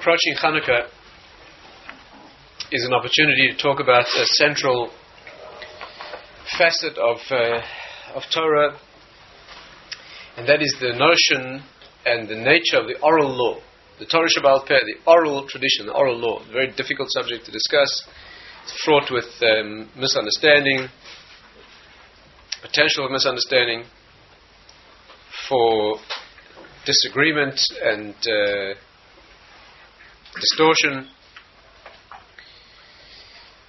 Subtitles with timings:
[0.00, 0.88] approaching Hanukkah
[2.72, 4.90] is an opportunity to talk about a central
[6.56, 7.60] facet of, uh,
[8.14, 8.78] of Torah,
[10.38, 11.62] and that is the notion
[12.06, 13.60] and the nature of the oral law.
[13.98, 16.40] The Torah Shebaal Peh, the oral tradition, the oral law.
[16.48, 18.08] A very difficult subject to discuss.
[18.62, 20.88] It's fraught with um, misunderstanding,
[22.62, 23.84] potential of misunderstanding,
[25.46, 25.98] for
[26.86, 28.80] disagreement and uh,
[30.34, 31.08] distortion.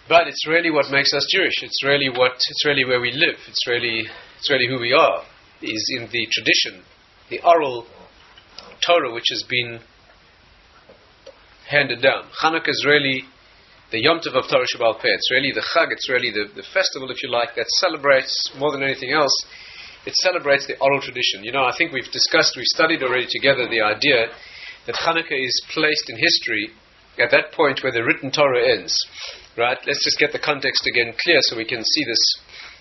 [0.10, 1.64] But it's really what makes us Jewish.
[1.64, 3.38] It's really what it's really where we live.
[3.48, 4.08] It's really
[4.38, 5.24] it's really who we are.
[5.62, 6.84] Is in the tradition,
[7.30, 7.86] the oral
[8.86, 9.80] Torah which has been
[11.70, 12.26] handed down.
[12.44, 13.24] Hanukkah is really
[13.92, 15.08] the Yom Tov of Torah Shebaal Peh.
[15.08, 15.92] It's really the Chag.
[15.92, 19.36] It's really the, the festival, if you like, that celebrates more than anything else.
[20.06, 21.44] It celebrates the oral tradition.
[21.44, 24.34] You know, I think we've discussed, we've studied already together the idea
[24.88, 26.72] that Hanukkah is placed in history
[27.20, 28.96] at that point where the written Torah ends.
[29.58, 29.78] Right?
[29.86, 32.24] Let's just get the context again clear so we can see this,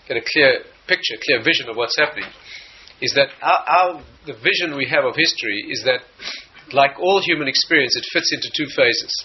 [0.08, 2.30] get a clear picture, clear vision of what's happening.
[3.02, 6.00] Is that our, our the vision we have of history is that,
[6.72, 9.24] like all human experience, it fits into two phases.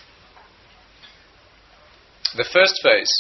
[2.36, 3.12] The first phase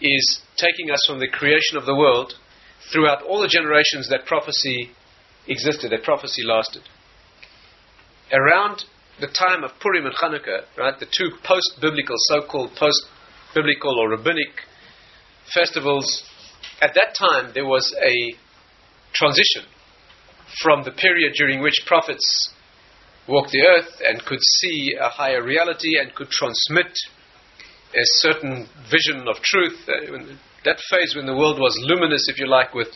[0.00, 2.34] is taking us from the creation of the world
[2.92, 4.90] throughout all the generations that prophecy
[5.46, 6.82] existed, that prophecy lasted
[8.32, 8.84] around
[9.20, 14.50] the time of Purim and Hanukkah, right, the two post-biblical, so-called post-biblical or rabbinic
[15.52, 16.24] festivals,
[16.80, 18.36] at that time there was a
[19.12, 19.62] transition
[20.62, 22.52] from the period during which prophets
[23.26, 26.92] walked the earth and could see a higher reality and could transmit
[27.94, 29.78] a certain vision of truth.
[29.88, 30.34] Uh,
[30.64, 32.88] that phase when the world was luminous, if you like, with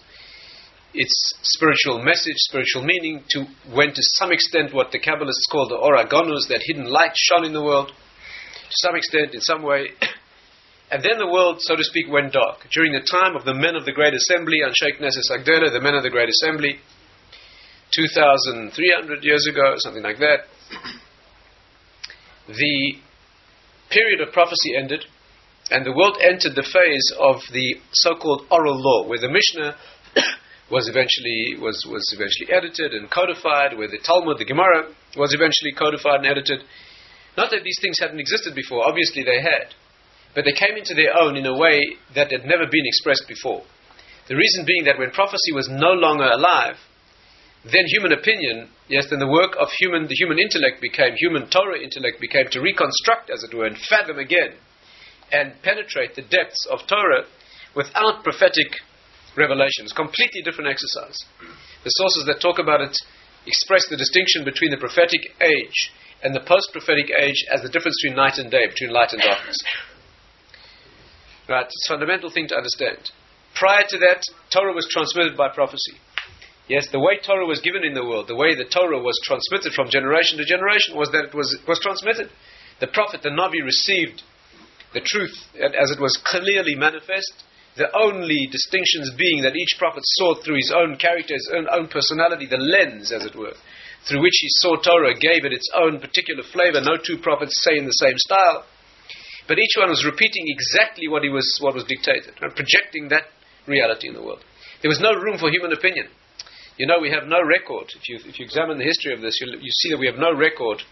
[0.94, 5.76] its spiritual message, spiritual meaning, to when to some extent what the Kabbalists call the
[5.76, 9.88] Or HaGanuz, that hidden light shone in the world, to some extent, in some way.
[10.90, 12.66] and then the world, so to speak, went dark.
[12.70, 15.94] During the time of the men of the Great Assembly, Anshe Knesset HaGedolah, the men
[15.94, 16.78] of the Great Assembly,
[17.94, 20.48] 2,300 years ago, something like that,
[22.48, 22.96] the
[23.90, 25.04] period of prophecy ended,
[25.70, 29.76] and the world entered the phase of the so-called oral law, where the Mishnah
[30.72, 34.88] was eventually was, was eventually edited and codified, where the Talmud, the Gemara,
[35.20, 36.64] was eventually codified and edited.
[37.36, 39.76] Not that these things hadn't existed before, obviously they had,
[40.34, 43.60] but they came into their own in a way that had never been expressed before.
[44.32, 46.80] The reason being that when prophecy was no longer alive,
[47.68, 51.76] then human opinion, yes, then the work of human, the human intellect became, human Torah
[51.76, 54.56] intellect became to reconstruct, as it were, and fathom again,
[55.30, 57.28] and penetrate the depths of Torah
[57.76, 58.80] without prophetic
[59.36, 59.84] revelation.
[59.84, 61.16] It's a completely different exercise.
[61.84, 62.96] The sources that talk about it
[63.46, 65.78] express the distinction between the prophetic age
[66.22, 69.20] and the post prophetic age as the difference between night and day, between light and
[69.22, 69.58] darkness.
[71.48, 71.66] Right?
[71.66, 73.10] It's a fundamental thing to understand.
[73.54, 75.98] Prior to that, Torah was transmitted by prophecy.
[76.68, 79.74] Yes, the way Torah was given in the world, the way the Torah was transmitted
[79.74, 82.30] from generation to generation was that it was, was transmitted.
[82.80, 84.22] The prophet, the Navi, received
[84.94, 87.44] the truth as it was clearly manifest
[87.76, 91.88] the only distinctions being that each prophet saw through his own character, his own, own
[91.88, 93.54] personality, the lens, as it were,
[94.08, 96.80] through which he saw Torah, gave it its own particular flavor.
[96.80, 98.64] No two prophets say in the same style,
[99.48, 103.32] but each one was repeating exactly what he was, what was dictated, and projecting that
[103.66, 104.44] reality in the world.
[104.82, 106.08] There was no room for human opinion.
[106.76, 107.88] You know, we have no record.
[107.94, 110.16] If you, if you examine the history of this, you you see that we have
[110.16, 110.82] no record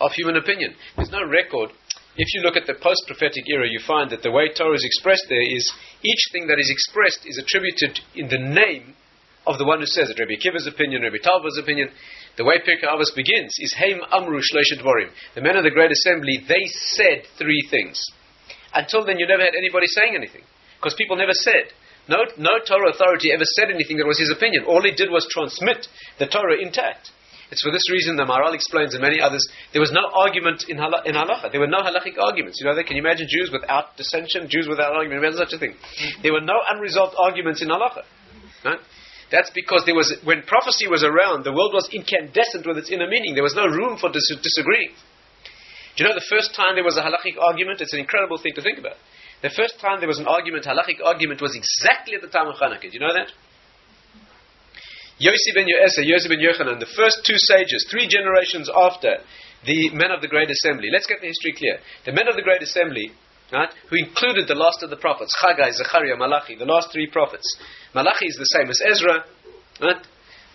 [0.00, 0.74] of human opinion.
[0.96, 1.70] There's no record
[2.18, 4.84] if you look at the post prophetic era, you find that the way Torah is
[4.84, 5.62] expressed there is
[6.02, 8.98] each thing that is expressed is attributed in the name
[9.46, 10.18] of the one who says it.
[10.18, 11.88] Rabbi Akiva's opinion, Rabbi Tarfon's opinion.
[12.36, 15.14] The way Pirkei Avos begins is Haim Amru Shleisha Dvorim.
[15.34, 16.66] The men of the Great Assembly, they
[16.98, 18.02] said three things.
[18.74, 20.42] Until then, you never had anybody saying anything.
[20.76, 21.70] Because people never said.
[22.08, 24.64] No, no Torah authority ever said anything that was his opinion.
[24.66, 25.86] All he did was transmit
[26.18, 27.10] the Torah intact.
[27.50, 29.40] It's for this reason the Maharal explains and many others,
[29.72, 31.50] there was no argument in, hala, in halacha.
[31.50, 32.60] There were no halachic arguments.
[32.60, 32.84] You know that?
[32.84, 35.24] Can you imagine Jews without dissension, Jews without argument?
[35.24, 35.72] Imagine such a thing.
[36.22, 38.04] There were no unresolved arguments in halacha.
[38.64, 38.80] Right?
[39.30, 43.08] That's because there was, when prophecy was around, the world was incandescent with its inner
[43.08, 43.34] meaning.
[43.34, 44.92] There was no room for dis- disagreeing.
[45.96, 47.80] Do you know the first time there was a halachic argument?
[47.80, 48.96] It's an incredible thing to think about.
[49.42, 52.56] The first time there was an argument, halachic argument, was exactly at the time of
[52.56, 52.88] Hanukkah.
[52.88, 53.32] Do you know that?
[55.18, 59.18] Yossi ben Yoezer, ben Yochanan, the first two sages, three generations after
[59.66, 60.88] the men of the Great Assembly.
[60.92, 61.78] Let's get the history clear.
[62.06, 63.10] The men of the Great Assembly,
[63.52, 67.46] right, who included the last of the prophets, Haggai, Zechariah, Malachi, the last three prophets.
[67.94, 69.24] Malachi is the same as Ezra,
[69.82, 70.06] right?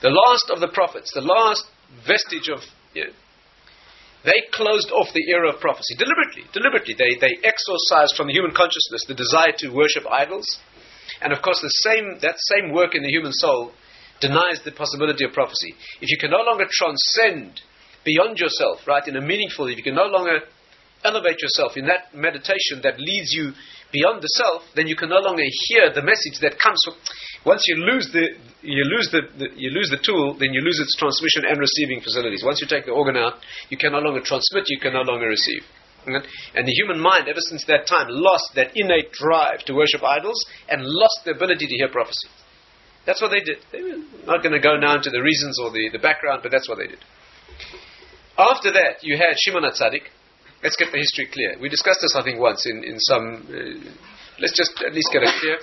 [0.02, 1.66] The last of the prophets, the last
[2.08, 2.64] vestige of
[2.96, 3.12] Yeah.
[4.24, 6.48] They closed off the era of prophecy deliberately.
[6.54, 10.48] Deliberately, they they exorcised from the human consciousness the desire to worship idols,
[11.22, 13.74] and of course, the same that same work in the human soul
[14.24, 15.76] denies the possibility of prophecy.
[16.00, 17.60] If you can no longer transcend
[18.08, 20.48] beyond yourself, right, in a meaningful, if you can no longer
[21.04, 23.52] elevate yourself in that meditation that leads you
[23.92, 26.96] beyond the self, then you can no longer hear the message that comes from.
[27.46, 28.32] Once you lose the
[28.64, 32.00] you lose the, the, you lose the tool, then you lose its transmission and receiving
[32.00, 32.42] facilities.
[32.48, 35.28] Once you take the organ out, you can no longer transmit, you can no longer
[35.28, 35.62] receive.
[36.06, 40.40] And the human mind, ever since that time, lost that innate drive to worship idols
[40.68, 42.28] and lost the ability to hear prophecy.
[43.06, 43.58] That's what they did.
[43.72, 46.52] They were not going to go now into the reasons or the, the background, but
[46.52, 47.00] that's what they did.
[48.38, 50.08] After that, you had Shimon HaTzadik,
[50.64, 51.60] Let's get the history clear.
[51.60, 53.44] We discussed this, I think, once in, in some.
[53.52, 53.84] Uh,
[54.40, 55.60] let's just at least get it clear.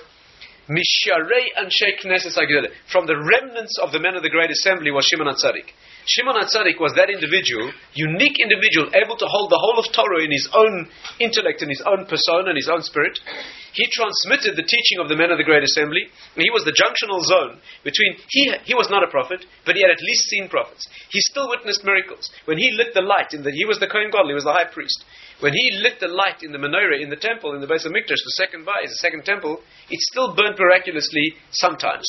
[0.69, 2.37] Misharei Anshe Knesset
[2.85, 5.73] From the remnants of the men of the Great Assembly was Shimon HaTzadik.
[6.05, 10.29] Shimon HaTzadik was that individual, unique individual, able to hold the whole of Torah in
[10.29, 10.87] his own
[11.17, 13.17] intellect, in his own persona, in his own spirit.
[13.73, 16.03] He transmitted the teaching of the men of the Great Assembly,
[16.35, 19.81] and he was the junctional zone between, he, he was not a prophet, but he
[19.81, 20.87] had at least seen prophets.
[21.09, 22.27] He still witnessed miracles.
[22.45, 24.51] When he lit the light, in the, he was the Kohen Gadol, he was the
[24.51, 25.05] high priest.
[25.39, 28.19] When he lit the light in the menorah, in the temple, in the Beis HaMikdash,
[28.19, 32.05] the second bayis, the second temple, it still burnt miraculously sometimes.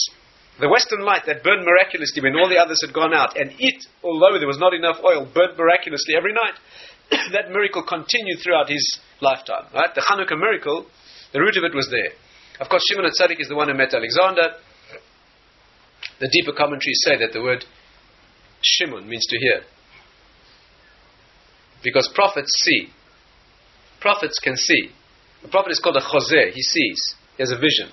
[0.60, 3.86] The western light that burned miraculously when all the others had gone out, and it,
[4.02, 6.58] although there was not enough oil, burnt miraculously every night.
[7.32, 9.66] that miracle continued throughout his lifetime.
[9.74, 9.94] Right?
[9.94, 10.86] The Hanukkah miracle
[11.32, 12.12] the root of it was there.
[12.60, 14.56] Of course, Shimon HaTzadik is the one who met Alexander.
[16.20, 17.64] The deeper commentaries say that the word
[18.62, 19.62] Shimon means to hear.
[21.82, 22.88] Because prophets see.
[24.00, 24.90] Prophets can see.
[25.44, 26.52] A prophet is called a chozeh.
[26.52, 27.14] He sees.
[27.36, 27.90] He has a vision.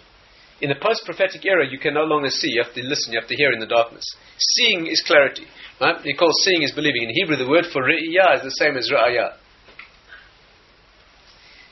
[0.61, 2.51] In the post-prophetic era, you can no longer see.
[2.51, 3.13] You have to listen.
[3.13, 4.03] You have to hear in the darkness.
[4.37, 5.47] Seeing is clarity.
[5.79, 6.01] Right?
[6.03, 7.03] He calls seeing is believing.
[7.03, 9.37] In Hebrew, the word for re'iyah is the same as ra'ayah.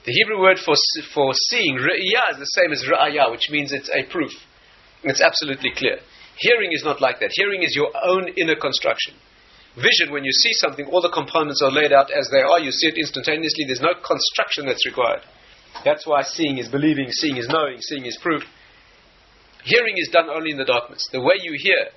[0.07, 0.71] The Hebrew word for,
[1.13, 4.31] for seeing, re'iyah, is the same as ra'ayah, which means it's a proof.
[5.03, 5.99] It's absolutely clear.
[6.39, 7.35] Hearing is not like that.
[7.35, 9.15] Hearing is your own inner construction.
[9.75, 12.57] Vision, when you see something, all the components are laid out as they are.
[12.57, 13.65] You see it instantaneously.
[13.67, 15.27] There's no construction that's required.
[15.83, 18.43] That's why seeing is believing, seeing is knowing, seeing is proof.
[19.65, 21.03] Hearing is done only in the darkness.
[21.11, 21.91] The way you hear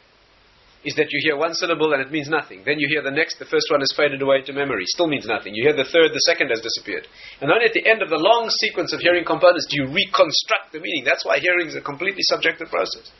[0.84, 2.62] is that you hear one syllable and it means nothing.
[2.64, 5.26] Then you hear the next, the first one has faded away to memory, still means
[5.26, 5.54] nothing.
[5.54, 7.06] You hear the third, the second has disappeared.
[7.40, 10.72] And only at the end of the long sequence of hearing components do you reconstruct
[10.72, 11.04] the meaning.
[11.04, 13.12] That's why hearing is a completely subjective process.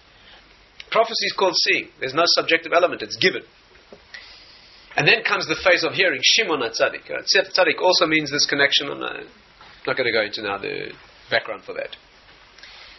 [0.90, 1.88] Prophecy is called seeing.
[2.00, 3.42] There's no subjective element, it's given.
[4.96, 7.06] And then comes the phase of hearing, Shimon Tzadik.
[7.12, 8.88] Uh, Tzadik also means this connection.
[8.90, 9.22] I'm not,
[9.86, 10.92] not going to go into now the
[11.30, 11.94] background for that.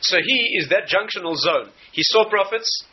[0.01, 1.69] So he is that junctional zone.
[1.91, 2.85] He saw prophets,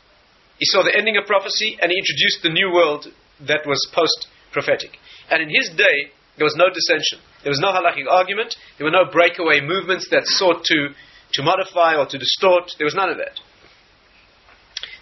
[0.59, 3.07] he saw the ending of prophecy and he introduced the new world
[3.47, 4.99] that was post prophetic.
[5.31, 7.19] And in his day, there was no dissension.
[7.43, 8.55] There was no halachic argument.
[8.77, 10.91] There were no breakaway movements that sought to,
[11.33, 12.75] to modify or to distort.
[12.77, 13.39] There was none of that.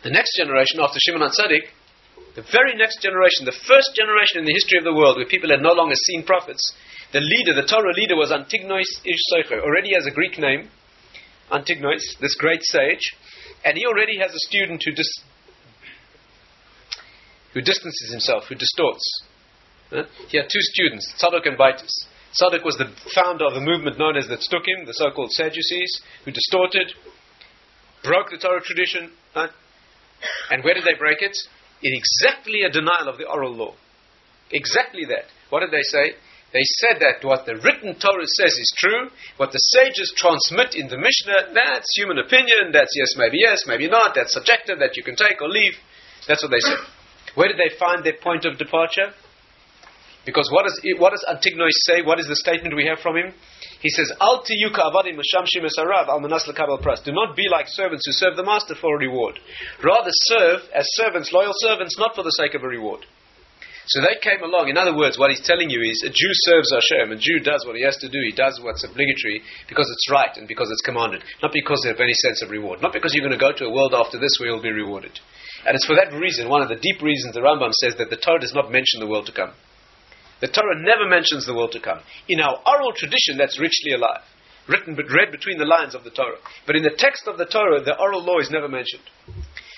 [0.03, 1.73] The next generation after Shimon HaTzadik,
[2.37, 5.49] the very next generation, the first generation in the history of the world where people
[5.49, 6.61] had no longer seen prophets,
[7.13, 9.25] the leader, the Torah leader was Antigonos Ish
[9.57, 10.69] already has a Greek name,
[11.49, 13.15] Antigonos, this great sage,
[13.65, 15.23] and he already has a student who dis-
[17.53, 19.23] who distances himself, who distorts.
[20.27, 22.05] He had two students, Tzadok and Baitis.
[22.35, 26.31] Tzadok was the founder of the movement known as the Tzdukim, the so-called Sadducees, who
[26.31, 26.93] distorted,
[28.03, 29.11] broke the Torah tradition.
[29.35, 29.49] Right?
[30.51, 31.37] And where did they break it?
[31.81, 33.75] In exactly a denial of the oral law.
[34.51, 35.25] Exactly that.
[35.49, 36.15] What did they say?
[36.53, 40.87] They said that what the written Torah says is true, what the sages transmit in
[40.87, 45.03] the Mishnah, that's human opinion, that's yes, maybe yes, maybe not, that's subjective, that you
[45.03, 45.73] can take or leave.
[46.27, 46.79] That's what they said.
[47.37, 49.13] Where did they find their point of departure?
[50.25, 52.01] Because what does, what does Antigonos say?
[52.01, 53.31] What is the statement we have from him?
[53.79, 54.57] He says, Al pras.
[57.05, 59.39] Do not be like servants who serve the master for a reward.
[59.85, 63.05] Rather serve as servants, loyal servants, not for the sake of a reward.
[63.85, 64.67] So they came along.
[64.67, 67.11] In other words, what he's telling you is a Jew serves Hashem.
[67.13, 68.19] A Jew does what he has to do.
[68.25, 71.23] He does what's obligatory because it's right and because it's commanded.
[71.41, 72.81] Not because they have any sense of reward.
[72.81, 75.17] Not because you're going to go to a world after this where you'll be rewarded.
[75.67, 78.15] And it's for that reason, one of the deep reasons the Rambam says that the
[78.15, 79.51] Torah does not mention the world to come.
[80.39, 81.99] The Torah never mentions the world to come.
[82.31, 84.23] In our oral tradition, that's richly alive,
[84.71, 86.39] written but read between the lines of the Torah.
[86.65, 89.03] But in the text of the Torah, the oral law is never mentioned.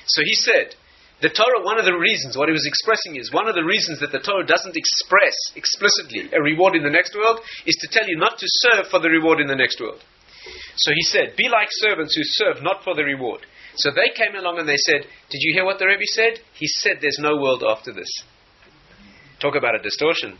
[0.05, 0.77] So he said,
[1.25, 3.99] the Torah, one of the reasons, what he was expressing is, one of the reasons
[3.99, 8.07] that the Torah doesn't express explicitly a reward in the next world is to tell
[8.07, 10.05] you not to serve for the reward in the next world.
[10.77, 13.41] So he said, Be like servants who serve not for the reward.
[13.79, 16.39] So they came along and they said, Did you hear what the Rebbe said?
[16.53, 18.09] He said there's no world after this.
[19.39, 20.37] talk about a distortion.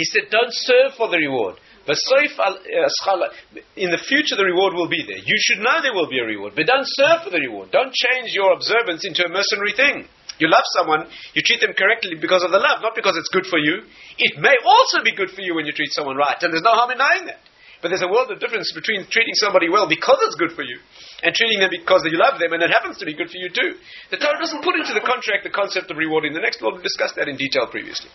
[0.00, 1.60] He said, don't serve for the reward.
[1.84, 3.28] But uh,
[3.76, 5.20] in the future, the reward will be there.
[5.20, 7.68] You should know there will be a reward, but don't serve for the reward.
[7.68, 10.08] Don't change your observance into a mercenary thing.
[10.40, 11.04] You love someone,
[11.36, 13.84] you treat them correctly because of the love, not because it's good for you.
[14.16, 16.72] It may also be good for you when you treat someone right, and there's no
[16.72, 17.44] harm in knowing that.
[17.80, 20.78] But there's a world of difference between treating somebody well because it's good for you
[21.24, 23.48] and treating them because you love them and it happens to be good for you
[23.48, 23.80] too.
[24.12, 26.36] The Torah doesn't put into the contract the concept of rewarding.
[26.36, 28.12] The next one we discussed that in detail previously.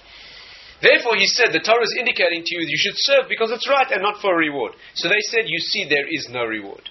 [0.86, 3.66] Therefore, he said the Torah is indicating to you that you should serve because it's
[3.66, 4.78] right and not for a reward.
[4.94, 6.86] So they said, You see, there is no reward.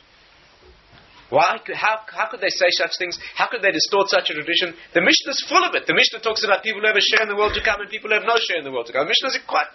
[1.31, 1.59] Why?
[1.75, 3.19] How, how could they say such things?
[3.35, 4.75] How could they distort such a tradition?
[4.93, 5.87] The Mishnah is full of it.
[5.87, 7.91] The Mishnah talks about people who have a share in the world to come and
[7.91, 9.05] people who have no share in the world to come.
[9.05, 9.69] The Mishnah is quite.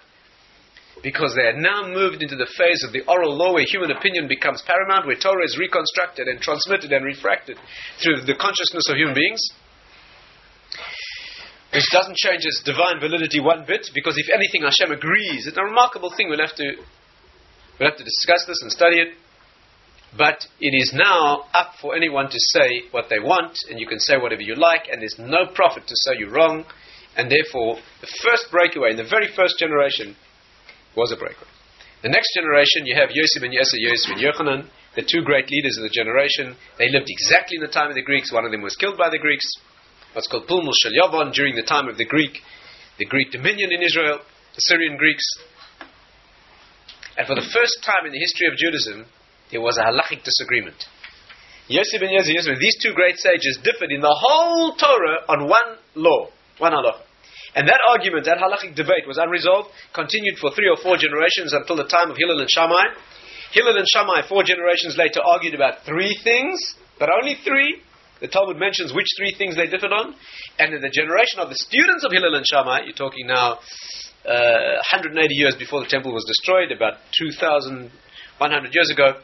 [1.02, 4.28] Because they are now moved into the phase of the oral law where human opinion
[4.28, 7.58] becomes paramount, where Torah is reconstructed and transmitted and refracted
[8.04, 9.40] through the consciousness of human beings
[11.74, 15.46] which doesn't change its divine validity one bit, because if anything, Hashem agrees.
[15.46, 16.30] It's a remarkable thing.
[16.30, 16.66] We'll have to,
[17.80, 19.14] we'll have to discuss this and study it.
[20.18, 24.00] But it is now up for anyone to say what they want, and you can
[24.00, 26.66] say whatever you like, and there's no prophet to say you're wrong.
[27.16, 30.16] And therefore, the first breakaway in the very first generation
[30.96, 31.48] was a breakaway.
[32.02, 34.62] The next generation, you have Yosef and Yosef, Yosef and Yochanan,
[34.96, 36.56] the two great leaders of the generation.
[36.78, 38.32] They lived exactly in the time of the Greeks.
[38.32, 39.46] One of them was killed by the Greeks
[40.14, 42.42] what's called Pulmus Shel Yavon during the time of the Greek,
[42.98, 44.20] the Greek dominion in Israel,
[44.56, 45.24] the Syrian Greeks.
[47.18, 49.06] And for the first time in the history of Judaism,
[49.52, 50.78] there was a halachic disagreement.
[51.68, 55.78] Yosef and Yosef, Yosef, these two great sages differed in the whole Torah on one
[55.96, 57.04] law, one halacha.
[57.56, 61.76] And that argument, that halachic debate was unresolved, continued for three or four generations until
[61.76, 62.94] the time of Hillel and Shammai.
[63.52, 67.82] Hillel and Shammai, four generations later, argued about three things, but only three.
[68.22, 70.14] The Talmud mentions which three things they differed on.
[70.60, 73.60] And in the generation of the students of Hillel and Shammai, you're talking now
[74.28, 79.22] uh, 180 years before the temple was destroyed, about 2,100 years ago,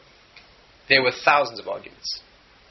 [0.88, 2.22] there were thousands of arguments.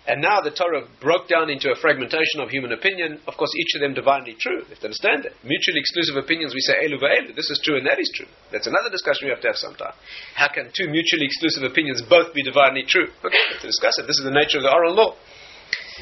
[0.07, 3.73] And now the Torah broke down into a fragmentation of human opinion, of course, each
[3.75, 4.61] of them divinely true.
[4.61, 5.33] You have to understand it.
[5.41, 7.35] Mutually exclusive opinions, we say elu va'elu.
[7.35, 8.29] This is true and that is true.
[8.51, 9.93] That's another discussion we have to have sometime.
[10.35, 13.09] How can two mutually exclusive opinions both be divinely true?
[13.25, 14.05] Okay, we have to discuss it.
[14.05, 15.17] This is the nature of the oral law.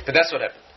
[0.06, 0.73] But that's what happened.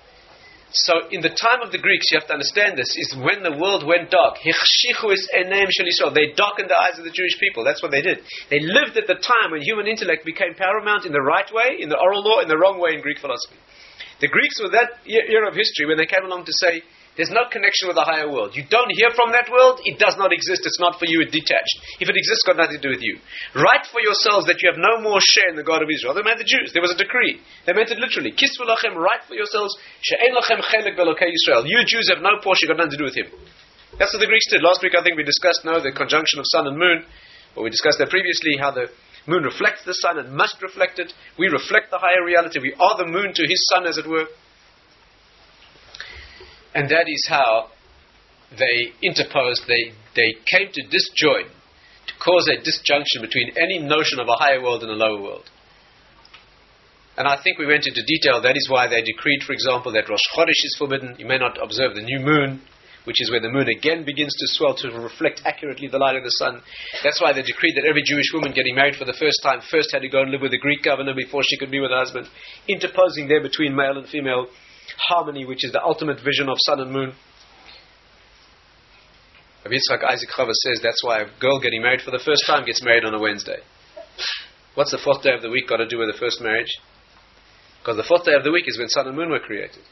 [0.84, 3.56] So, in the time of the Greeks, you have to understand this, is when the
[3.56, 4.36] world went dark.
[4.44, 7.64] They darkened the eyes of the Jewish people.
[7.64, 8.20] That's what they did.
[8.52, 11.88] They lived at the time when human intellect became paramount in the right way, in
[11.88, 13.56] the oral law, in the wrong way in Greek philosophy.
[14.20, 16.82] The Greeks were that era of history when they came along to say,
[17.16, 18.52] there's no connection with the higher world.
[18.52, 21.32] You don't hear from that world, it does not exist, it's not for you, it's
[21.32, 21.76] detached.
[21.96, 23.16] If it exists, it's got nothing to do with you.
[23.56, 26.12] Write for yourselves that you have no more share in the God of Israel.
[26.12, 26.76] They meant the Jews.
[26.76, 27.40] There was a decree.
[27.64, 28.36] They meant it literally.
[28.36, 29.72] Kisvu lachem, write for yourselves,
[30.04, 31.64] she'en lachem chelek Yisrael.
[31.64, 33.32] You Jews have no portion, you've got nothing to do with him.
[33.96, 34.60] That's what the Greeks did.
[34.60, 37.08] Last week I think we discussed now the conjunction of sun and moon,
[37.56, 38.92] or we discussed that previously, how the
[39.24, 41.16] moon reflects the sun and must reflect it.
[41.38, 42.60] We reflect the higher reality.
[42.60, 44.28] We are the moon to his sun, as it were.
[46.76, 47.72] And that is how
[48.52, 54.28] they interposed, they, they came to disjoin, to cause a disjunction between any notion of
[54.28, 55.48] a higher world and a lower world.
[57.16, 58.42] And I think we went into detail.
[58.42, 61.16] That is why they decreed, for example, that Rosh Chodesh is forbidden.
[61.18, 62.60] You may not observe the new moon,
[63.04, 66.24] which is where the moon again begins to swell to reflect accurately the light of
[66.24, 66.60] the sun.
[67.02, 69.96] That's why they decreed that every Jewish woman getting married for the first time first
[69.96, 72.04] had to go and live with a Greek governor before she could be with her
[72.04, 72.28] husband,
[72.68, 74.48] interposing there between male and female
[75.08, 77.12] harmony, which is the ultimate vision of sun and moon.
[79.64, 82.64] Rabbi Yitzchak Isaac Chaver says that's why a girl getting married for the first time
[82.64, 83.58] gets married on a Wednesday.
[84.74, 86.70] What's the fourth day of the week got to do with the first marriage?
[87.80, 89.82] Because the fourth day of the week is when sun and moon were created.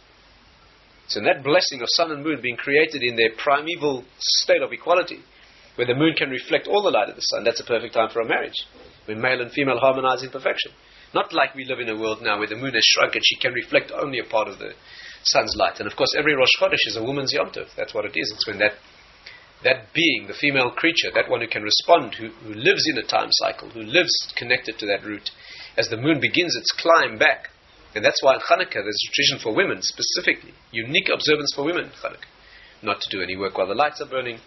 [1.09, 4.73] So in that blessing of sun and moon being created in their primeval state of
[4.73, 5.21] equality,
[5.77, 8.11] where the moon can reflect all the light of the sun, that's a perfect time
[8.11, 8.55] for a marriage.
[9.07, 10.73] When male and female harmonize in perfection.
[11.15, 13.37] Not like we live in a world now where the moon has shrunk and she
[13.37, 14.75] can reflect only a part of the
[15.23, 15.79] sun's light.
[15.79, 17.69] And of course, every Rosh Chodesh is a woman's Yom Tov.
[17.77, 18.33] That's what it is.
[18.35, 18.73] It's when that
[19.63, 23.03] that being, the female creature, that one who can respond, who, who lives in a
[23.03, 25.31] time cycle, who lives connected to that root,
[25.79, 27.49] as the moon begins its climb back.
[27.95, 31.85] And that's why in Hanukkah there's a tradition for women specifically, unique observance for women
[31.85, 32.29] in Hanukkah.
[32.83, 34.41] Not to do any work while the lights are burning,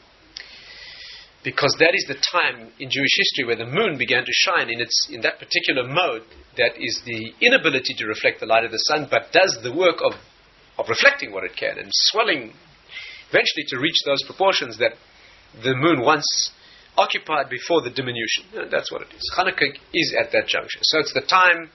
[1.44, 4.82] because that is the time in Jewish history where the moon began to shine in
[4.82, 6.24] its in that particular mode
[6.58, 9.98] that is the inability to reflect the light of the sun, but does the work
[10.04, 10.14] of
[10.78, 12.54] of reflecting what it can and swelling
[13.30, 14.94] eventually to reach those proportions that
[15.64, 16.52] the moon once
[16.98, 18.44] occupied before the diminution.
[18.72, 19.32] that's what it is.
[19.38, 20.80] Hanukkah is at that juncture.
[20.82, 21.70] So it's the time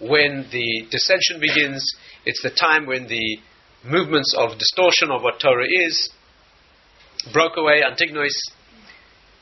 [0.00, 1.82] when the dissension begins,
[2.24, 3.38] it's the time when the
[3.84, 6.10] movements of distortion of what Torah is
[7.32, 8.34] broke away, Antigonos.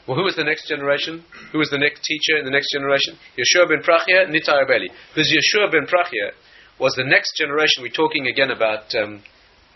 [0.06, 1.24] Well, who was the next generation?
[1.52, 3.16] Who was the next teacher in the next generation?
[3.36, 4.88] Yeshua ben Prachia, Nita Arbeli.
[5.14, 6.32] Because Yeshua ben Prachia
[6.78, 7.82] was the next generation.
[7.82, 9.22] We're talking again about um,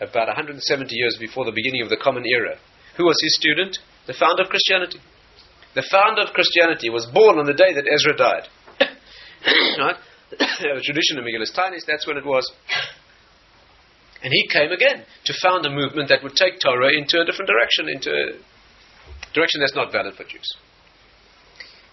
[0.01, 0.59] about 170
[0.91, 2.57] years before the beginning of the Common Era.
[2.97, 3.77] Who was his student?
[4.07, 4.99] The founder of Christianity.
[5.75, 8.47] The founder of Christianity was born on the day that Ezra died.
[9.77, 9.95] right?
[10.31, 12.49] the tradition of Megillus Taanis, that's when it was.
[14.23, 17.51] And he came again to found a movement that would take Torah into a different
[17.51, 18.25] direction, into a
[19.33, 20.47] direction that's not valid for Jews.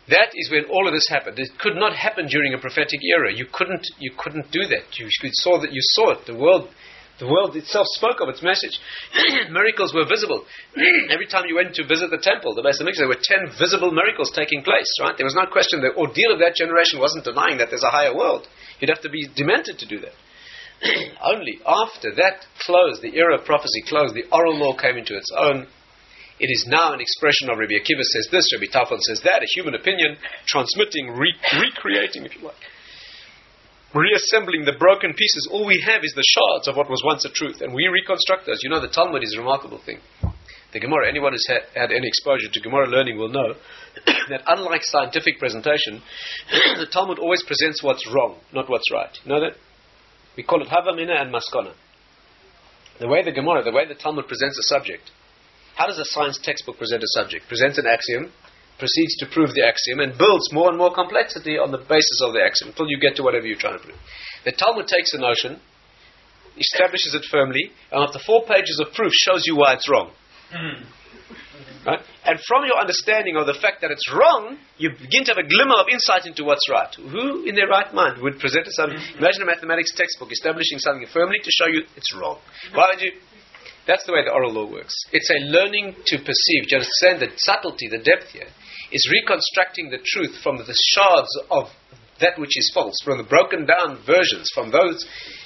[0.09, 1.38] That is when all of this happened.
[1.38, 3.31] It could not happen during a prophetic era.
[3.33, 4.99] You couldn't, you couldn't do that.
[4.99, 5.73] You, saw that.
[5.73, 6.26] You saw it.
[6.26, 6.69] The world,
[7.21, 8.83] the world itself spoke of its message.
[9.50, 10.45] miracles were visible.
[11.14, 13.95] Every time you went to visit the temple, the Beis Hamikdash, there were ten visible
[13.95, 14.91] miracles taking place.
[14.99, 15.14] Right?
[15.17, 15.87] There was no question.
[15.87, 18.49] The ordeal of that generation wasn't denying that there's a higher world.
[18.81, 20.19] You'd have to be demented to do that.
[21.23, 25.31] Only after that closed, the era of prophecy closed, the oral law came into its
[25.31, 25.71] own.
[26.43, 29.55] It is now an expression of Rabbi Akiva says this, Rabbi Tarfon says that, a
[29.55, 32.59] human opinion, transmitting, re- recreating, if you like.
[33.95, 37.31] Reassembling the broken pieces, all we have is the shards of what was once a
[37.31, 38.59] truth, and we reconstruct those.
[38.65, 40.01] You know, the Talmud is a remarkable thing.
[40.73, 43.55] The Gemara, anyone who's had, had any exposure to Gemara learning will know
[44.29, 46.03] that unlike scientific presentation,
[46.75, 49.15] the Talmud always presents what's wrong, not what's right.
[49.23, 49.55] You know that?
[50.37, 51.75] We call it Havamina and Maskana.
[52.99, 55.13] The way the Gemara, the way the Talmud presents a subject.
[55.76, 57.49] How does a science textbook present a subject?
[57.49, 58.33] Presents an axiom,
[58.79, 62.33] proceeds to prove the axiom, and builds more and more complexity on the basis of
[62.33, 63.99] the axiom until you get to whatever you're trying to prove.
[64.45, 65.61] The Talmud takes a notion,
[66.59, 70.12] establishes it firmly, and after four pages of proof shows you why it's wrong.
[70.52, 70.85] Mm.
[71.85, 71.99] Right?
[72.25, 75.49] And from your understanding of the fact that it's wrong, you begin to have a
[75.49, 76.95] glimmer of insight into what's right.
[76.95, 78.99] Who in their right mind would present something?
[79.19, 82.39] Imagine a mathematics textbook establishing something firmly to show you it's wrong.
[82.73, 83.13] Why would you?
[83.86, 84.95] That's the way the oral law works.
[85.12, 86.71] It's a learning to perceive.
[86.71, 88.49] You understand the subtlety, the depth here?
[88.92, 91.71] Is reconstructing the truth from the shards of
[92.21, 95.04] that which is false, from the broken down versions, from those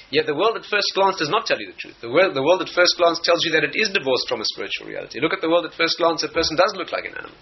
[0.09, 1.99] Yet the world at first glance does not tell you the truth.
[1.99, 4.47] The world, the world at first glance tells you that it is divorced from a
[4.47, 5.19] spiritual reality.
[5.19, 7.35] Look at the world at first glance, a person does look like an animal.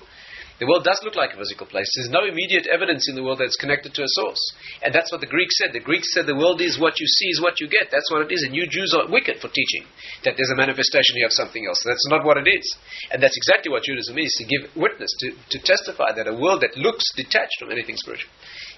[0.56, 1.92] The world does look like a physical place.
[1.96, 4.40] There's no immediate evidence in the world that's connected to a source.
[4.80, 5.76] And that's what the Greeks said.
[5.76, 7.92] The Greeks said the world is what you see is what you get.
[7.92, 8.44] That's what it is.
[8.48, 9.84] And you Jews are wicked for teaching
[10.24, 11.84] that there's a manifestation here of something else.
[11.84, 12.64] That's not what it is.
[13.12, 16.64] And that's exactly what Judaism is to give witness, to, to testify that a world
[16.64, 18.32] that looks detached from anything spiritual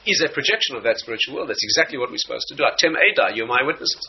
[0.10, 1.50] is a projection of that spiritual world.
[1.50, 2.66] That's exactly what we're supposed to do.
[2.66, 4.02] Atem Eda, you're my witnesses.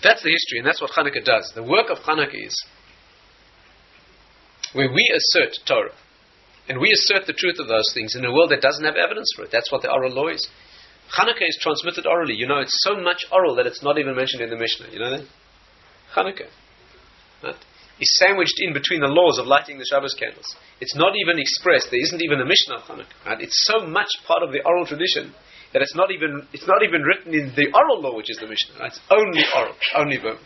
[0.00, 1.52] That's the history, and that's what Hanukkah does.
[1.54, 2.54] The work of Hanukkah is
[4.72, 5.94] where we assert Torah,
[6.68, 9.32] and we assert the truth of those things in a world that doesn't have evidence
[9.34, 9.50] for it.
[9.50, 10.46] That's what the oral law is.
[11.16, 12.34] Hanukkah is transmitted orally.
[12.34, 14.92] You know, it's so much oral that it's not even mentioned in the Mishnah.
[14.92, 15.26] You know that?
[16.14, 16.48] Hanukkah.
[17.42, 17.56] Right?
[18.00, 20.46] is sandwiched in between the laws of lighting the Shabbos candles.
[20.80, 21.90] It's not even expressed.
[21.90, 23.18] There isn't even a Mishnah of Hanukkah.
[23.26, 23.40] Right?
[23.40, 25.34] It's so much part of the oral tradition
[25.72, 28.46] that it's not even it's not even written in the oral law, which is the
[28.46, 28.78] Mishnah.
[28.78, 28.92] Right?
[28.92, 30.40] It's only oral, only verbal.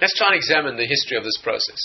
[0.00, 1.80] Let's try and examine the history of this process.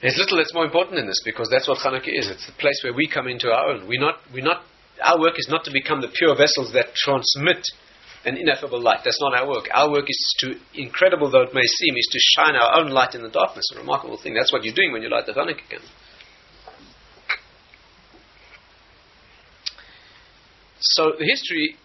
[0.00, 2.28] There's little that's more important in this because that's what Hanukkah is.
[2.28, 3.88] It's the place where we come into our own.
[3.88, 4.60] We're not, we're not,
[5.02, 7.64] our work is not to become the pure vessels that transmit
[8.26, 9.00] an ineffable light.
[9.02, 9.68] That's not our work.
[9.72, 13.14] Our work is to, incredible though it may seem, is to shine our own light
[13.14, 13.64] in the darkness.
[13.74, 14.34] A remarkable thing.
[14.34, 15.88] That's what you're doing when you light the Hanukkah candle.
[20.84, 21.76] So the history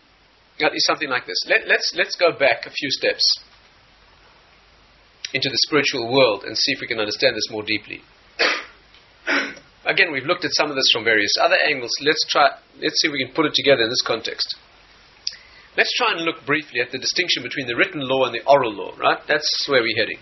[0.59, 1.37] is something like this.
[1.47, 3.23] Let, let's, let's go back a few steps
[5.33, 8.01] into the spiritual world and see if we can understand this more deeply.
[9.85, 11.91] Again, we've looked at some of this from various other angles.
[12.01, 12.49] Let's try.
[12.81, 14.55] Let's see if we can put it together in this context.
[15.77, 18.73] Let's try and look briefly at the distinction between the written law and the oral
[18.73, 18.91] law.
[18.97, 19.19] Right?
[19.27, 20.19] That's where we're heading.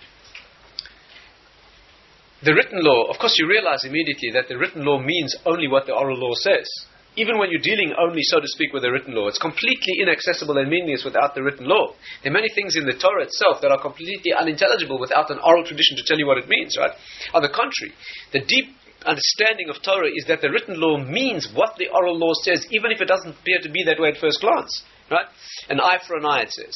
[2.43, 5.87] The written law, of course, you realize immediately that the written law means only what
[5.87, 6.69] the oral law says
[7.17, 10.57] even when you're dealing only, so to speak, with the written law, it's completely inaccessible
[10.57, 11.97] and meaningless without the written law.
[12.21, 15.65] There are many things in the Torah itself that are completely unintelligible without an oral
[15.65, 16.93] tradition to tell you what it means, right?
[17.33, 17.97] On the contrary,
[18.31, 18.69] the deep
[19.01, 22.91] understanding of Torah is that the written law means what the oral law says, even
[22.91, 25.25] if it doesn't appear to be that way at first glance, right?
[25.69, 26.75] An eye for an eye, it says.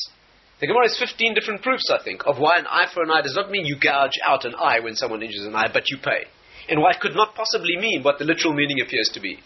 [0.60, 3.22] The Gemara has 15 different proofs, I think, of why an eye for an eye
[3.22, 5.98] does not mean you gouge out an eye when someone injures an eye, but you
[5.98, 6.26] pay.
[6.70, 9.40] And why it could not possibly mean what the literal meaning appears to be.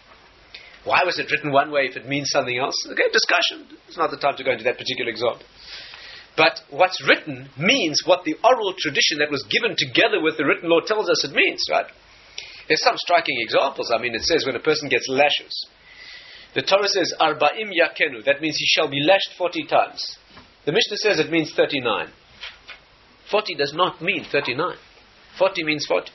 [0.86, 2.78] Why was it written one way if it means something else?
[2.86, 3.66] Okay, discussion.
[3.88, 5.42] It's not the time to go into that particular example.
[6.36, 10.70] But what's written means what the oral tradition that was given together with the written
[10.70, 11.90] law tells us it means, right?
[12.68, 13.90] There's some striking examples.
[13.90, 15.66] I mean, it says when a person gets lashes,
[16.54, 18.24] the Torah says, Arba'im yakenu.
[18.24, 20.16] That means he shall be lashed 40 times.
[20.66, 22.10] The Mishnah says it means 39.
[23.30, 24.76] 40 does not mean 39.
[25.38, 26.10] 40 means 40.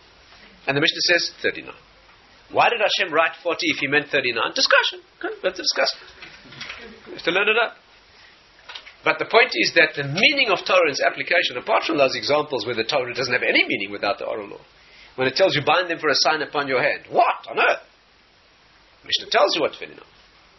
[0.68, 1.76] And the Mishnah says 39.
[2.52, 4.36] Why did Hashem write 40 if he meant 39?
[4.54, 5.00] Discussion.
[5.20, 5.96] Okay, let's discuss.
[7.08, 7.76] We have to learn it up.
[9.04, 12.14] But the point is that the meaning of Torah and its application, apart from those
[12.14, 14.62] examples where the Torah doesn't have any meaning without the oral law,
[15.16, 17.82] when it tells you bind them for a sign upon your hand, what on earth?
[19.04, 20.12] Mishnah tells you what tefillin are.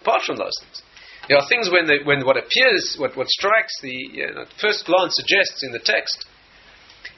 [0.02, 0.82] Apart from those things,
[1.28, 4.84] there are things when the, when what appears, what what strikes the you know, first
[4.84, 6.26] glance suggests in the text,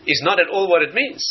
[0.06, 1.24] is not at all what it means.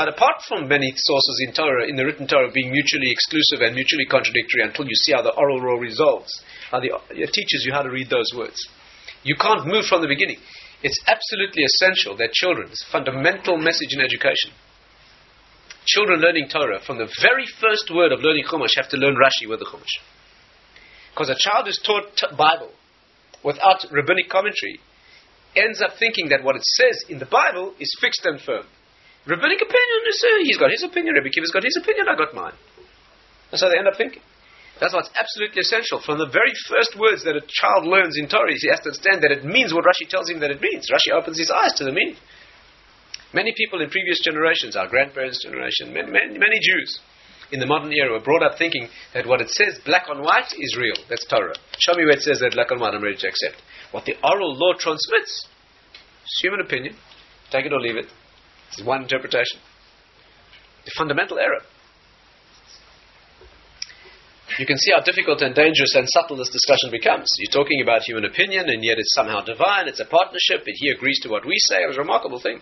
[0.00, 3.76] And apart from many sources in Torah, in the written Torah, being mutually exclusive and
[3.76, 6.32] mutually contradictory, until you see how the oral law resolves,
[6.70, 8.56] how the, it teaches you how to read those words.
[9.24, 10.38] You can't move from the beginning.
[10.82, 14.56] It's absolutely essential that children, it's fundamental message in education.
[15.84, 19.44] Children learning Torah, from the very first word of learning Chumash, have to learn Rashi
[19.44, 20.00] with the Chumash.
[21.12, 22.72] Because a child who's taught t- Bible
[23.44, 24.80] without rabbinic commentary
[25.54, 28.64] ends up thinking that what it says in the Bible is fixed and firm.
[29.26, 32.56] Rabbinic opinion is, he's got his opinion, Rabbi Kiva's got his opinion, I got mine.
[33.50, 34.22] That's how they end up thinking.
[34.80, 36.00] That's what's absolutely essential.
[36.00, 39.20] From the very first words that a child learns in Torah, he has to understand
[39.20, 40.88] that it means what Rashi tells him that it means.
[40.88, 42.16] Rashi opens his eyes to the meaning.
[43.36, 46.98] Many people in previous generations, our grandparents' generation, many, many, many Jews
[47.52, 50.50] in the modern era were brought up thinking that what it says black on white
[50.56, 50.96] is real.
[51.08, 51.54] That's Torah.
[51.78, 53.62] Show me where it says that black on white, I'm ready to accept.
[53.92, 55.46] What the oral law transmits,
[56.22, 56.96] it's human opinion.
[57.50, 58.06] Take it or leave it.
[58.72, 59.60] It's one interpretation.
[60.84, 61.60] The fundamental error.
[64.58, 67.28] You can see how difficult and dangerous and subtle this discussion becomes.
[67.38, 70.90] You're talking about human opinion, and yet it's somehow divine, it's a partnership, and he
[70.90, 71.82] agrees to what we say.
[71.82, 72.60] It was a remarkable thing.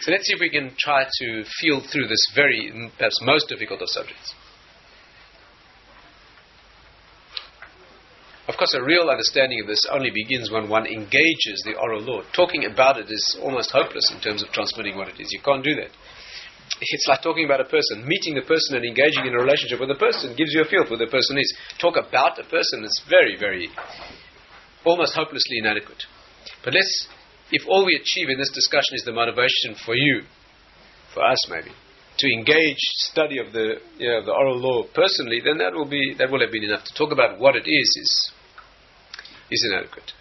[0.00, 3.82] So let's see if we can try to feel through this very, perhaps most difficult
[3.82, 4.34] of subjects.
[8.54, 12.22] Of course, a real understanding of this only begins when one engages the oral law.
[12.30, 15.26] Talking about it is almost hopeless in terms of transmitting what it is.
[15.34, 15.90] You can't do that.
[16.80, 18.06] It's like talking about a person.
[18.06, 20.86] Meeting the person and engaging in a relationship with a person gives you a feel
[20.86, 21.50] for who the person is.
[21.82, 23.70] Talk about a person is very, very,
[24.86, 26.06] almost hopelessly inadequate.
[26.62, 27.08] But let's,
[27.50, 30.22] if all we achieve in this discussion is the motivation for you,
[31.12, 31.74] for us maybe,
[32.18, 32.78] to engage
[33.10, 36.38] study of the, you know, the oral law personally, then that will be that will
[36.38, 36.86] have been enough.
[36.86, 38.32] To talk about what it is is
[39.54, 40.12] is inadequate.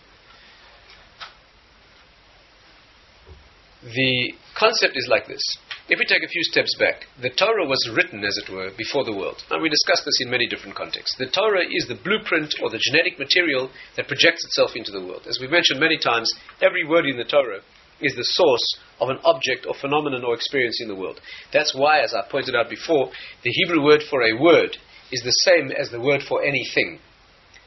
[3.84, 5.43] The concept is like this.
[5.89, 9.04] If we take a few steps back, the Torah was written, as it were, before
[9.04, 9.43] the world.
[9.52, 11.17] And we discussed this in many different contexts.
[11.19, 15.28] The Torah is the blueprint or the genetic material that projects itself into the world.
[15.28, 17.60] As we've mentioned many times, every word in the Torah
[18.00, 18.63] is the source
[19.02, 21.19] of an object or phenomenon or experience in the world.
[21.52, 23.12] That's why, as I pointed out before,
[23.43, 24.78] the Hebrew word for a word
[25.12, 27.00] is the same as the word for anything.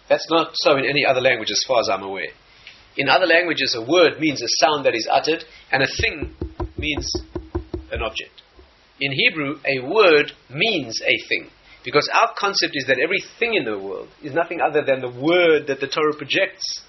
[0.09, 2.31] That's not so in any other language as far as I'm aware.
[2.97, 6.35] In other languages, a word means a sound that is uttered, and a thing
[6.79, 7.11] means
[7.92, 8.42] an object.
[9.01, 11.51] In Hebrew, a word means a thing.
[11.85, 15.66] Because our concept is that everything in the world is nothing other than the word
[15.69, 16.83] that the Torah projects.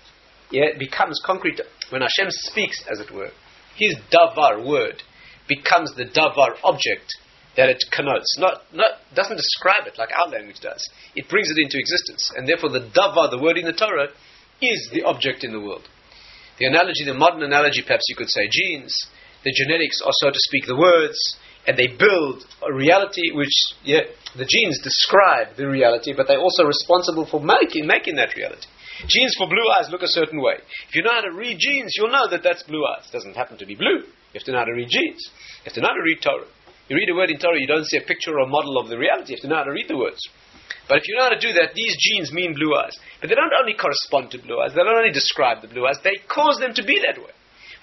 [0.50, 1.60] Yeah, it becomes concrete.
[1.90, 3.30] When Hashem speaks, as it were,
[3.76, 5.04] his davar word
[5.48, 7.16] becomes the davar object
[7.58, 8.38] that it connotes.
[8.38, 10.80] Not, not, doesn't describe it like our language does.
[11.16, 12.32] It brings it into existence.
[12.38, 14.14] And therefore, the davar, the word in the Torah,
[14.62, 15.90] is the object in the world.
[16.60, 18.94] The analogy, the modern analogy, perhaps you could say genes.
[19.44, 21.18] The genetics are, so to speak, the words,
[21.68, 24.06] and they build a reality which, yeah,
[24.38, 28.68] the genes describe the reality, but they're also responsible for making, making that reality.
[29.08, 30.58] Genes for blue eyes look a certain way.
[30.90, 33.06] If you know how to read genes, you'll know that that's blue eyes.
[33.10, 34.02] It doesn't happen to be blue.
[34.02, 35.30] You have to know how to read genes.
[35.62, 36.48] You have to know how to read Torah.
[36.88, 38.88] You read a word in Torah, you don't see a picture or a model of
[38.88, 39.34] the reality.
[39.34, 40.20] You have to know how to read the words.
[40.88, 42.96] But if you know how to do that, these genes mean blue eyes.
[43.20, 46.00] But they don't only correspond to blue eyes, they don't only describe the blue eyes,
[46.04, 47.32] they cause them to be that way.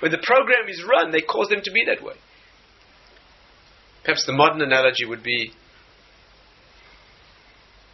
[0.00, 2.14] When the program is run, they cause them to be that way.
[4.04, 5.52] Perhaps the modern analogy would be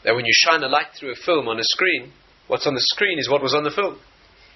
[0.05, 2.13] that when you shine a light through a film on a screen,
[2.47, 3.99] what's on the screen is what was on the film.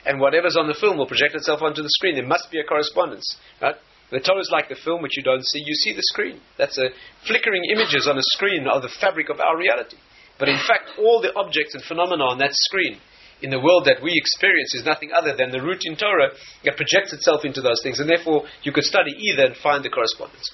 [0.07, 2.17] And whatever's on the film will project itself onto the screen.
[2.17, 3.37] There must be a correspondence.
[3.61, 3.77] Right?
[4.15, 6.39] The Torah is like the film which you don't see, you see the screen.
[6.57, 6.95] That's a
[7.27, 9.99] flickering images on a screen of the fabric of our reality.
[10.39, 13.03] But in fact, all the objects and phenomena on that screen
[13.43, 16.31] in the world that we experience is nothing other than the root in Torah
[16.63, 19.91] that projects itself into those things, and therefore you could study either and find the
[19.91, 20.47] correspondence.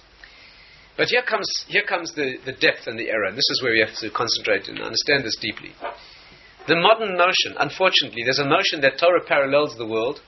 [0.96, 3.76] But here comes, here comes the, the depth and the error, and this is where
[3.76, 5.76] we have to concentrate and understand this deeply.
[6.66, 10.22] The modern notion, unfortunately, there's a notion that Torah parallels the world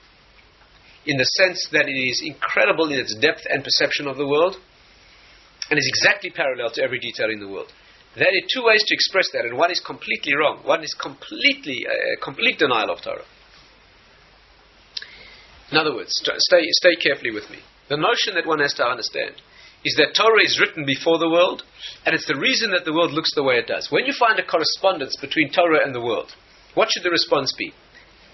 [1.05, 4.57] in the sense that it is incredible in its depth and perception of the world,
[5.69, 7.71] and is exactly parallel to every detail in the world.
[8.15, 10.61] There are two ways to express that, and one is completely wrong.
[10.63, 13.25] One is completely, uh, complete denial of Torah.
[15.71, 17.57] In other words, stay, stay carefully with me.
[17.89, 19.41] The notion that one has to understand
[19.83, 21.63] is that Torah is written before the world,
[22.05, 23.89] and it's the reason that the world looks the way it does.
[23.89, 26.31] When you find a correspondence between Torah and the world,
[26.75, 27.73] what should the response be?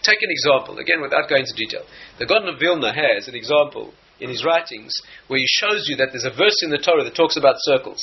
[0.01, 1.83] Take an example, again without going into detail.
[2.19, 4.93] The Gaon of Vilna has an example in his writings
[5.27, 7.99] where he shows you that there's a verse in the Torah that talks about circles.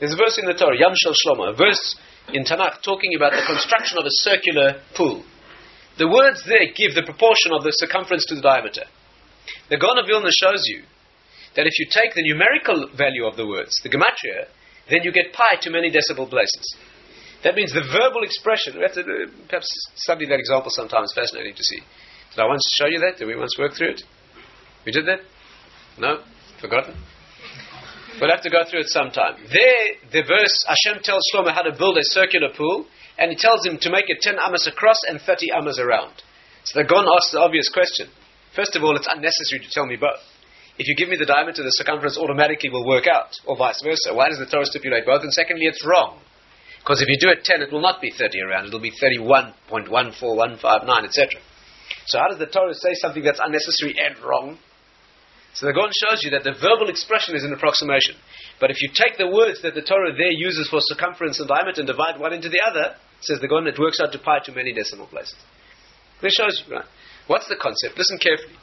[0.00, 1.96] There's a verse in the Torah, Yam Shel Shlomo, a verse
[2.32, 5.24] in Tanakh talking about the construction of a circular pool.
[5.98, 8.86] The words there give the proportion of the circumference to the diameter.
[9.70, 10.82] The Gaon of Vilna shows you
[11.56, 14.46] that if you take the numerical value of the words, the gematria,
[14.90, 16.76] then you get pi to many decimal places.
[17.44, 18.74] That means the verbal expression.
[18.76, 21.04] We have to uh, perhaps study that example sometime.
[21.04, 21.80] It's fascinating to see.
[22.34, 23.18] Did I once show you that?
[23.18, 24.02] Did we once work through it?
[24.84, 25.20] We did that?
[25.98, 26.22] No?
[26.60, 26.94] Forgotten?
[28.20, 29.38] We'll have to go through it sometime.
[29.46, 33.64] There, the verse, Hashem tells Shlomo how to build a circular pool, and he tells
[33.64, 36.14] him to make it 10 amas across and 30 amas around.
[36.64, 38.10] So the Gaon asks the obvious question.
[38.56, 40.18] First of all, it's unnecessary to tell me both.
[40.78, 44.14] If you give me the diameter, the circumference automatically will work out, or vice versa.
[44.14, 45.22] Why does the Torah stipulate both?
[45.22, 46.18] And secondly, it's wrong.
[46.88, 51.04] Because if you do it 10, it will not be 30 around, it'll be 31.14159,
[51.04, 51.36] etc.
[52.06, 54.56] So how does the Torah say something that's unnecessary and wrong?
[55.52, 58.16] So the Gaon shows you that the verbal expression is an approximation.
[58.58, 61.82] But if you take the words that the Torah there uses for circumference and diameter
[61.84, 64.52] and divide one into the other, says the Gaon, it works out to pi to
[64.52, 65.36] many decimal places.
[66.22, 66.86] This shows you, right?
[67.26, 67.98] What's the concept?
[67.98, 68.56] Listen carefully.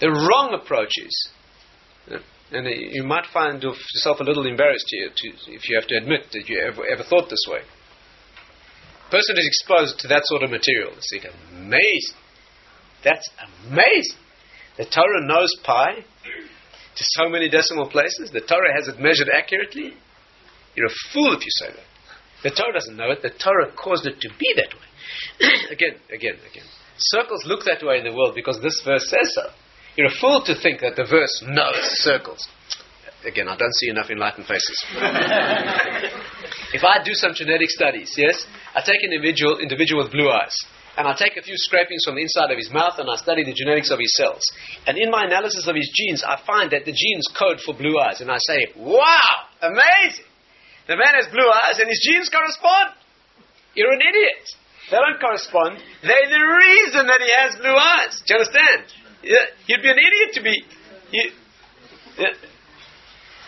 [0.00, 1.28] The wrong approach is,
[2.52, 6.26] and you might find yourself a little embarrassed here to, if you have to admit
[6.32, 7.60] that you ever, ever thought this way.
[7.60, 10.92] A Person is exposed to that sort of material.
[10.96, 12.16] It's like amazing.
[13.04, 13.28] That's
[13.68, 14.18] amazing.
[14.76, 16.04] The Torah knows pi
[16.96, 18.30] to so many decimal places.
[18.32, 19.94] The Torah has it measured accurately.
[20.74, 21.88] You're a fool if you say that.
[22.42, 23.22] The Torah doesn't know it.
[23.22, 24.88] The Torah caused it to be that way.
[25.70, 26.64] again, again, again.
[26.96, 29.50] Circles look that way in the world because this verse says so.
[29.96, 32.48] You're a fool to think that the verse knows circles.
[33.24, 34.84] Again, I don't see enough enlightened faces.
[36.72, 40.56] if I do some genetic studies, yes, I take an individual, individual with blue eyes,
[40.96, 43.44] and I take a few scrapings from the inside of his mouth and I study
[43.44, 44.42] the genetics of his cells.
[44.86, 47.98] And in my analysis of his genes, I find that the genes code for blue
[48.00, 50.26] eyes, and I say, wow, amazing!
[50.88, 52.96] The man has blue eyes and his genes correspond.
[53.74, 54.44] You're an idiot.
[54.90, 55.78] They don't correspond.
[56.02, 58.18] They're the reason that he has blue eyes.
[58.26, 59.01] Do you understand?
[59.22, 60.64] You'd be an idiot to be.
[61.12, 61.30] You.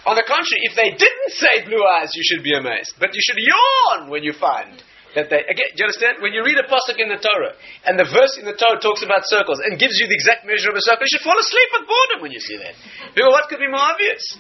[0.07, 2.95] On the contrary, if they didn't say blue eyes, you should be amazed.
[3.01, 4.77] But you should yawn when you find
[5.17, 5.41] that they.
[5.49, 6.21] Again, do you understand?
[6.21, 7.57] When you read a pasuk in the Torah
[7.89, 10.69] and the verse in the Torah talks about circles and gives you the exact measure
[10.69, 12.77] of a circle, you should fall asleep with boredom when you see that.
[13.17, 14.37] Because what could be more obvious?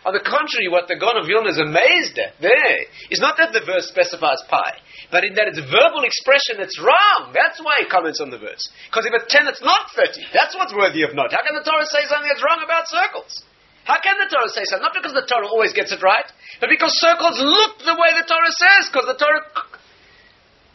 [0.00, 3.52] On the contrary, what the Gaon of Vilna is amazed at there is not that
[3.52, 4.80] the verse specifies pi,
[5.12, 7.36] but in that it's verbal expression that's wrong.
[7.36, 8.64] That's why he comments on the verse.
[8.88, 10.24] Because if it's 10, it's not 30.
[10.32, 11.36] That's what's worthy of note.
[11.36, 13.44] How can the Torah say something that's wrong about circles?
[13.84, 14.80] How can the Torah say so?
[14.80, 16.24] Not because the Torah always gets it right,
[16.64, 19.44] but because circles look the way the Torah says, because the Torah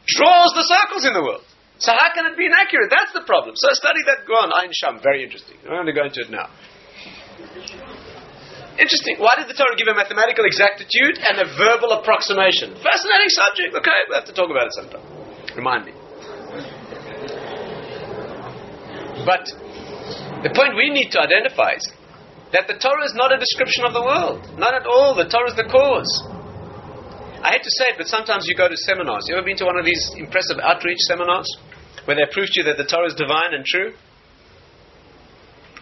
[0.05, 1.45] draws the circles in the world.
[1.81, 2.93] So how can it be inaccurate?
[2.93, 3.57] That's the problem.
[3.57, 5.57] So study that Gaon, Ein Sham, very interesting.
[5.65, 6.49] I'm going to go into it now.
[8.75, 9.15] Interesting.
[9.23, 12.75] Why did the Torah give a mathematical exactitude and a verbal approximation?
[12.83, 13.71] Fascinating subject.
[13.71, 15.03] Okay, we'll have to talk about it sometime.
[15.55, 15.93] Remind me.
[19.23, 19.47] But
[20.43, 21.87] the point we need to identify is
[22.51, 24.43] that the Torah is not a description of the world.
[24.59, 25.15] Not at all.
[25.15, 26.11] The Torah is the cause.
[27.41, 29.25] I hate to say it, but sometimes you go to seminars.
[29.27, 31.47] You ever been to one of these impressive outreach seminars
[32.03, 33.93] where they prove to you that the Torah is divine and true?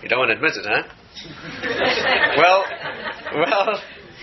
[0.02, 0.84] You don't want to admit it, huh?
[2.38, 2.64] well,
[3.36, 3.82] well,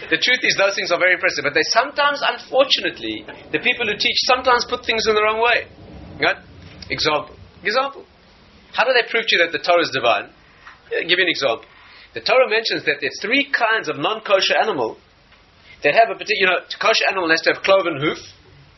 [0.08, 3.96] the truth is those things are very impressive, but they sometimes, unfortunately, the people who
[3.96, 5.68] teach sometimes put things in the wrong way.
[6.20, 6.36] Right?
[6.90, 7.36] Example.
[7.64, 8.04] Example.
[8.72, 10.30] How do they prove to you that the Torah is divine?
[10.92, 11.66] I'll give you an example.
[12.14, 14.98] The Torah mentions that there's three kinds of non-kosher animal
[15.82, 18.18] that have a particular, you know, kosher animal has to have cloven hoof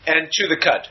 [0.05, 0.87] and chew the cud.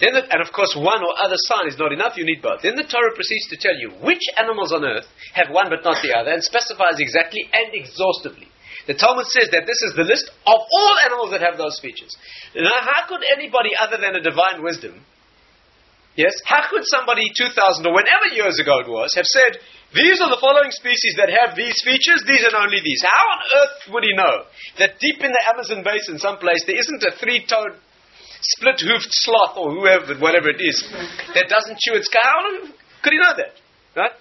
[0.00, 2.64] Then the, and of course, one or other sign is not enough, you need both.
[2.64, 5.04] Then the Torah proceeds to tell you which animals on earth
[5.36, 8.48] have one but not the other, and specifies exactly and exhaustively.
[8.88, 12.16] The Talmud says that this is the list of all animals that have those features.
[12.56, 15.04] Now, how could anybody other than a divine wisdom,
[16.16, 17.52] yes, how could somebody 2,000
[17.84, 19.60] or whenever years ago it was, have said,
[19.92, 23.04] these are the following species that have these features, these and only these?
[23.04, 24.48] How on earth would he know
[24.80, 27.76] that deep in the Amazon basin someplace there isn't a three-toed
[28.40, 30.82] split hoofed sloth or whoever, whatever it is,
[31.34, 32.68] that doesn't chew its cow.
[33.02, 33.54] Could he know that?
[33.96, 34.12] Right?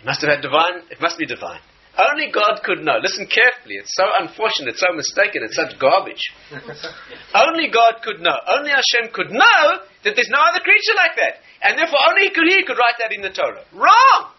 [0.00, 1.60] It must have had divine, it must be divine.
[1.98, 3.02] Only God could know.
[3.02, 3.82] Listen carefully.
[3.82, 6.22] It's so unfortunate, it's so mistaken, it's such garbage.
[7.34, 8.38] only God could know.
[8.46, 9.58] Only Hashem could know
[10.06, 11.42] that there's no other creature like that.
[11.66, 13.66] And therefore only he could, he could write that in the Torah.
[13.74, 14.30] Wrong!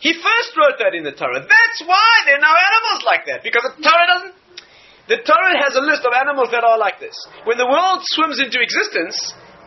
[0.00, 1.44] He first wrote that in the Torah.
[1.44, 3.44] That's why there are no animals like that.
[3.44, 4.36] Because the Torah doesn't
[5.08, 7.14] the Torah has a list of animals that are like this.
[7.44, 9.16] When the world swims into existence,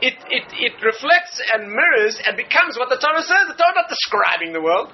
[0.01, 3.45] it, it, it reflects and mirrors and becomes what the Torah says.
[3.49, 4.89] The Torah is not describing the world.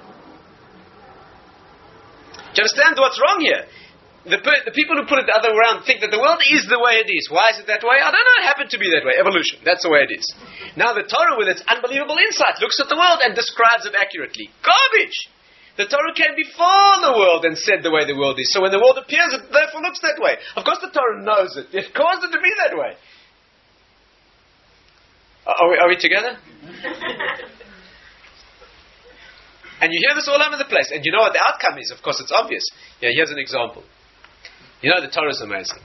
[2.53, 3.65] Do you understand what's wrong here?
[4.23, 6.63] The, the people who put it the other way around think that the world is
[6.71, 7.27] the way it is.
[7.27, 7.99] Why is it that way?
[7.99, 8.38] I don't know.
[8.39, 9.19] It happened to be that way.
[9.19, 9.60] Evolution.
[9.67, 10.23] That's the way it is.
[10.79, 14.47] Now the Torah, with its unbelievable insight, looks at the world and describes it accurately.
[14.63, 15.27] Garbage!
[15.76, 18.52] The Torah came before the world and said the way the world is.
[18.54, 20.38] So when the world appears, it therefore looks that way.
[20.56, 21.74] Of course, the Torah knows it.
[21.74, 22.94] It caused it to be that way.
[25.46, 26.38] Are we, are we together?
[29.84, 30.96] And you hear this all over the place.
[30.96, 31.92] And you know what the outcome is?
[31.92, 32.64] Of course, it's obvious.
[33.02, 33.84] Yeah, here's an example.
[34.80, 35.84] You know, the Torah is amazing.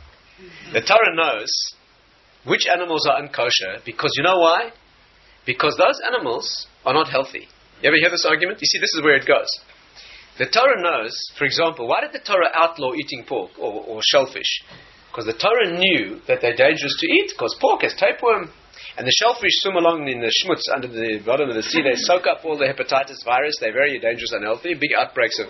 [0.72, 1.50] The Torah knows
[2.46, 4.70] which animals are unkosher because you know why?
[5.46, 7.48] Because those animals are not healthy.
[7.82, 8.60] You ever hear this argument?
[8.60, 9.50] You see, this is where it goes.
[10.38, 14.62] The Torah knows, for example, why did the Torah outlaw eating pork or, or shellfish?
[15.10, 18.50] Because the Torah knew that they're dangerous to eat, because pork has tapeworm.
[18.96, 21.82] And the shellfish swim along in the schmutz under the bottom of the sea.
[21.82, 23.58] They soak up all the hepatitis virus.
[23.58, 24.74] They're very dangerous and unhealthy.
[24.74, 25.46] Big outbreaks of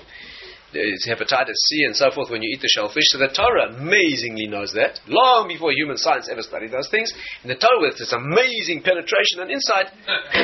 [0.73, 3.09] hepatitis C and so forth when you eat the shellfish.
[3.09, 7.13] So the Torah amazingly knows that, long before human science ever studied those things.
[7.43, 9.93] And the Torah, with its amazing penetration and insight,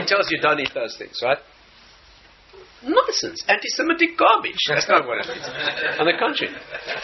[0.08, 1.38] tells you don't eat those things, right?
[2.84, 3.42] Nonsense.
[3.48, 4.60] Anti Semitic garbage.
[4.68, 5.44] That's not what it is.
[5.98, 6.52] On the contrary.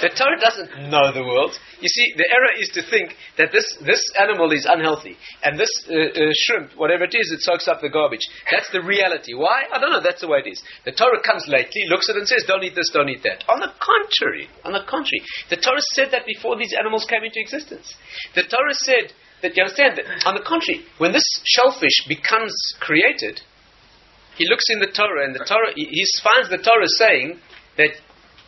[0.01, 1.57] The Torah doesn't know the world.
[1.81, 5.71] You see, the error is to think that this, this animal is unhealthy and this
[5.89, 8.25] uh, uh, shrimp, whatever it is, it soaks up the garbage.
[8.51, 9.33] That's the reality.
[9.35, 9.65] Why?
[9.73, 10.03] I don't know.
[10.03, 10.63] That's the way it is.
[10.85, 13.45] The Torah comes lately, looks at it and says, don't eat this, don't eat that.
[13.49, 14.49] On the contrary.
[14.65, 15.25] On the contrary.
[15.49, 17.95] The Torah said that before these animals came into existence.
[18.35, 19.13] The Torah said
[19.43, 23.41] that, you understand, that on the contrary, when this shellfish becomes created,
[24.41, 25.85] he looks in the Torah, and the Torah, he,
[26.25, 27.37] finds the Torah saying
[27.77, 27.93] that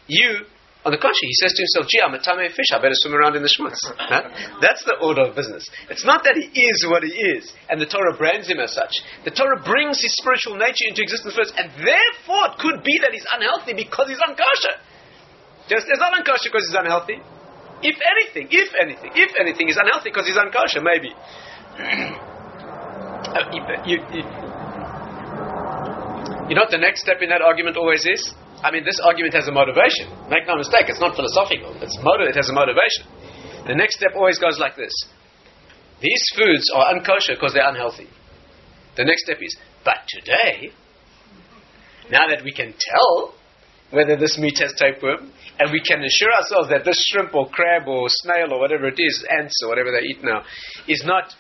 [0.09, 0.49] you,
[0.89, 3.13] on the contrary, he says to himself, gee, I'm a tame fish, I better swim
[3.13, 3.77] around in the schmutz.
[4.65, 5.69] That's the order of business.
[5.93, 9.05] It's not that he is what he is, and the Torah brands him as such.
[9.29, 13.13] The Torah brings his spiritual nature into existence first, and therefore it could be that
[13.13, 14.81] he's unhealthy because he's unkosher.
[15.69, 17.21] Just, it's not unkosher because he's unhealthy.
[17.85, 21.13] If anything, if anything, if anything, he's unhealthy because he's unkosher, maybe.
[23.37, 23.45] uh,
[23.85, 24.52] you, you,
[26.53, 28.21] you know what the next step in that argument always is?
[28.61, 30.13] I mean, this argument has a motivation.
[30.29, 31.73] Make no mistake, it's not philosophical.
[31.81, 33.09] It's motiv- it has a motivation.
[33.65, 34.93] The next step always goes like this.
[36.05, 38.05] These foods are unkosher because they're unhealthy.
[39.01, 40.77] The next step is, but today,
[42.13, 43.33] now that we can tell
[43.89, 47.89] whether this meat has tapeworm, and we can assure ourselves that this shrimp or crab
[47.89, 50.45] or snail or whatever it is, ants or whatever they eat now,
[50.87, 51.33] is not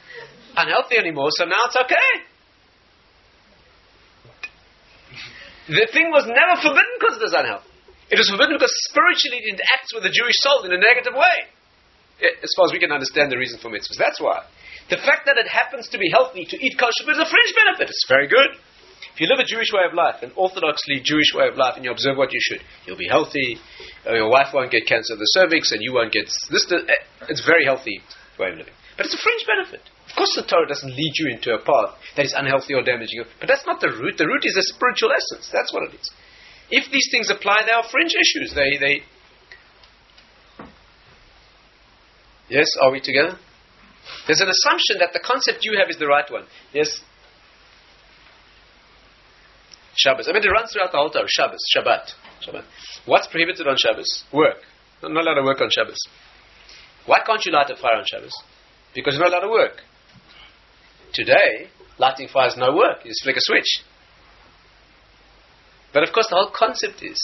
[0.57, 2.32] unhealthy anymore, so now it's okay.
[5.73, 7.73] The thing was never forbidden because it was unhealthy.
[8.13, 11.49] It was forbidden because spiritually it interacts with the Jewish soul in a negative way.
[12.21, 13.97] As far as we can understand the reason for mitzvahs.
[13.97, 14.45] That's why.
[14.93, 17.89] The fact that it happens to be healthy to eat kosher is a fringe benefit.
[17.89, 18.53] It's very good.
[19.15, 21.85] If you live a Jewish way of life, an orthodoxly Jewish way of life, and
[21.85, 23.59] you observe what you should, you'll be healthy,
[24.07, 26.67] uh, your wife won't get cancer of the cervix, and you won't get this.
[26.71, 26.85] Uh,
[27.29, 28.01] it's a very healthy
[28.39, 28.73] way of living.
[28.97, 29.81] But it's a fringe benefit.
[30.09, 33.25] Of course, the Torah doesn't lead you into a path that is unhealthy or damaging
[33.41, 34.19] but that's not the root.
[34.19, 35.49] The root is the spiritual essence.
[35.53, 36.11] That's what it is.
[36.71, 38.55] If these things apply, they are fringe issues.
[38.55, 39.03] They, they.
[42.49, 43.39] Yes, are we together?
[44.27, 46.45] There's an assumption that the concept you have is the right one.
[46.73, 47.01] Yes.
[49.95, 50.29] Shabbos.
[50.29, 51.29] I mean, it runs throughout the whole Torah.
[51.29, 52.13] Shabbos, Shabbat,
[52.45, 52.65] Shabbat.
[53.05, 54.25] What's prohibited on Shabbos?
[54.33, 54.57] Work.
[55.03, 55.99] Not allowed to work on Shabbos.
[57.07, 58.33] Why can't you light a fire on Shabbos?
[58.95, 59.81] Because not allowed to work.
[61.13, 61.69] Today,
[61.99, 63.05] lighting fires no work.
[63.05, 63.85] You just flick a switch.
[65.93, 67.21] But of course, the whole concept is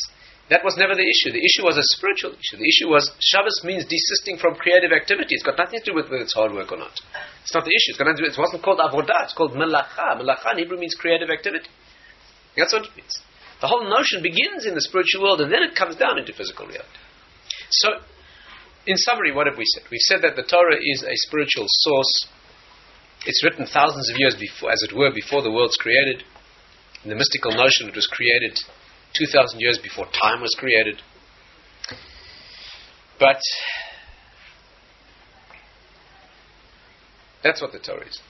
[0.51, 1.33] that was never the issue.
[1.33, 2.57] The issue was a spiritual issue.
[2.57, 5.37] The issue was Shabbos means desisting from creative activity.
[5.37, 6.97] It's got nothing to do with whether it's hard work or not.
[7.45, 7.93] It's not the issue.
[7.93, 9.29] It's got nothing to do, it wasn't called avodah.
[9.29, 10.17] It's called melacha.
[10.17, 11.69] Melacha in Hebrew means creative activity.
[12.57, 13.13] That's what it means.
[13.61, 16.65] The whole notion begins in the spiritual world and then it comes down into physical
[16.65, 17.01] reality.
[17.71, 17.89] So,
[18.89, 19.85] in summary, what have we said?
[19.93, 22.27] We've said that the Torah is a spiritual source
[23.27, 26.23] it's written thousands of years before, as it were, before the world's created.
[27.05, 28.59] In the mystical notion, it was created
[29.15, 31.03] 2,000 years before time was created.
[33.19, 33.41] But
[37.43, 38.21] that's what the Torah is.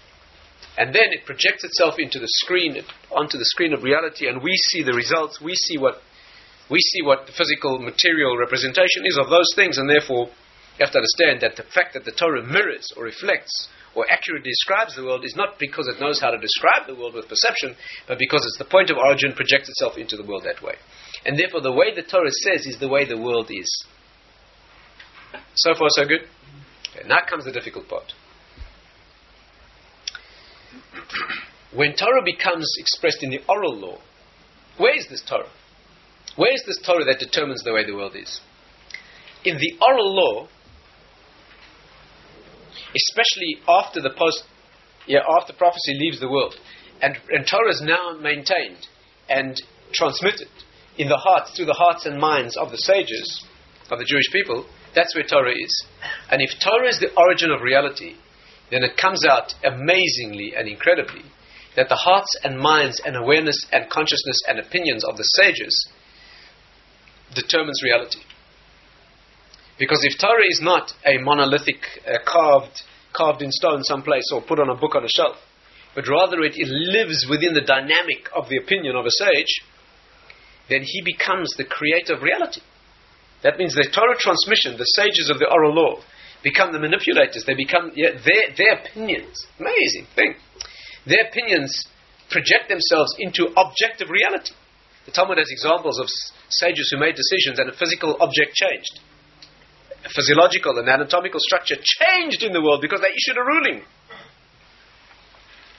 [0.79, 2.77] And then it projects itself into the screen,
[3.11, 5.41] onto the screen of reality, and we see the results.
[5.41, 6.01] We see what
[6.71, 10.29] We see what the physical, material representation is of those things, and therefore
[10.79, 14.51] you have to understand that the fact that the Torah mirrors or reflects or accurately
[14.51, 17.75] describes the world is not because it knows how to describe the world with perception,
[18.07, 20.75] but because it's the point of origin projects itself into the world that way.
[21.27, 23.69] And therefore, the way the Torah says is the way the world is.
[25.55, 26.23] So far, so good?
[26.95, 28.13] Okay, now comes the difficult part.
[31.75, 33.99] When Torah becomes expressed in the oral law,
[34.79, 35.51] where is this Torah?
[36.37, 38.41] Where is this Torah that determines the way the world is?
[39.45, 40.49] In the oral law,
[42.95, 44.45] especially after the post,
[45.07, 46.55] yeah, after prophecy leaves the world,
[47.01, 48.87] and, and Torah is now maintained
[49.29, 49.61] and
[49.93, 50.49] transmitted
[50.97, 53.45] in the hearts, through the hearts and minds of the sages,
[53.91, 55.87] of the Jewish people, that's where Torah is.
[56.31, 58.17] And if Torah is the origin of reality,
[58.71, 61.23] then it comes out amazingly and incredibly
[61.77, 65.89] that the hearts and minds and awareness and consciousness and opinions of the sages
[67.35, 68.21] determines reality.
[69.79, 74.59] Because if Torah is not a monolithic, uh, carved, carved in stone someplace or put
[74.59, 75.37] on a book on a shelf,
[75.95, 79.63] but rather it, it lives within the dynamic of the opinion of a sage,
[80.69, 82.61] then he becomes the creator of reality.
[83.43, 86.03] That means the Torah transmission, the sages of the oral law,
[86.43, 87.45] become the manipulators.
[87.47, 89.47] They become yeah, their, their opinions.
[89.59, 90.35] Amazing thing.
[91.07, 91.87] Their opinions
[92.29, 94.53] project themselves into objective reality.
[95.07, 96.11] The Talmud has examples of
[96.51, 99.01] sages who made decisions and a physical object changed
[100.07, 103.83] physiological and anatomical structure changed in the world because they issued a ruling.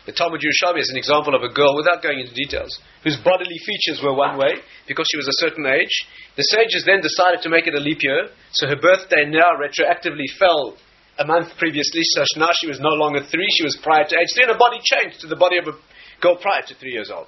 [0.05, 2.72] The Talmud Yerushalmi is an example of a girl, without going into details,
[3.03, 4.57] whose bodily features were one way
[4.88, 5.93] because she was a certain age.
[6.36, 10.26] The sages then decided to make it a leap year, so her birthday now retroactively
[10.39, 10.78] fell
[11.20, 14.34] a month previously, so now she was no longer three, she was prior to age
[14.34, 15.78] three, and her body changed to the body of a
[16.22, 17.28] girl prior to three years old.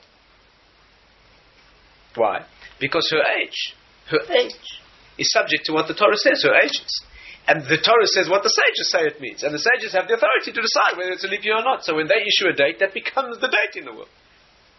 [2.15, 2.45] Why?
[2.79, 3.75] Because her age,
[4.09, 4.80] her age
[5.21, 6.91] is subject to what the Torah says, to her ages.
[7.47, 9.41] And the Torah says what the sages say it means.
[9.41, 11.81] And the sages have the authority to decide whether it's a leap year or not.
[11.81, 14.13] So when they issue a date, that becomes the date in the world.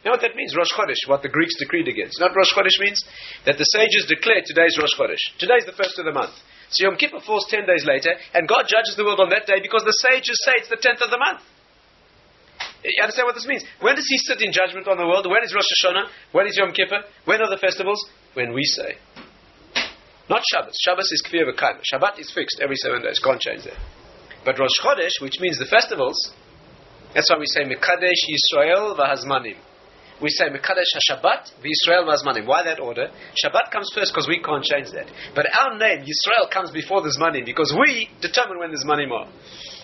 [0.03, 0.55] You know what that means?
[0.55, 2.19] Rosh Chodesh, what the Greeks decreed against.
[2.19, 3.03] What Rosh Chodesh means?
[3.47, 5.23] That the sages declare today's Rosh Chodesh.
[5.39, 6.35] Today's the first of the month.
[6.71, 9.63] So Yom Kippur falls ten days later, and God judges the world on that day
[9.63, 11.43] because the sages say it's the tenth of the month.
[12.83, 13.63] You understand what this means?
[13.79, 15.27] When does He sit in judgment on the world?
[15.31, 16.11] When is Rosh Hashanah?
[16.33, 17.07] When is Yom Kippur?
[17.25, 18.03] When are the festivals?
[18.35, 18.99] When we say.
[20.29, 20.75] Not Shabbos.
[20.81, 21.81] Shabbos is clear v'kaima.
[21.83, 23.19] Shabbat is fixed every seven days.
[23.19, 23.77] Can't change that.
[24.45, 26.17] But Rosh Chodesh, which means the festivals,
[27.15, 29.57] that's why we say Mekadesh Yisrael v'hazmanim.
[30.21, 32.47] We say Mekadesh HaShabbat v'Yisrael v'hazmanim.
[32.47, 33.11] Why that order?
[33.35, 35.11] Shabbat comes first because we can't change that.
[35.35, 39.29] But our name, Yisrael, comes before the Zmanim because we determine when the Zmanim are.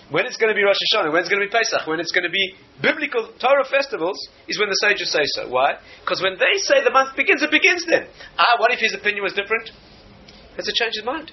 [0.09, 2.11] When it's going to be Rosh Hashanah, when it's going to be Pesach, when it's
[2.11, 4.17] going to be biblical Torah festivals,
[4.47, 5.47] is when the sages say so.
[5.49, 5.77] Why?
[6.01, 8.07] Because when they say the month begins, it begins then.
[8.39, 9.69] Ah, what if his opinion was different?
[10.59, 11.31] Has to change his mind.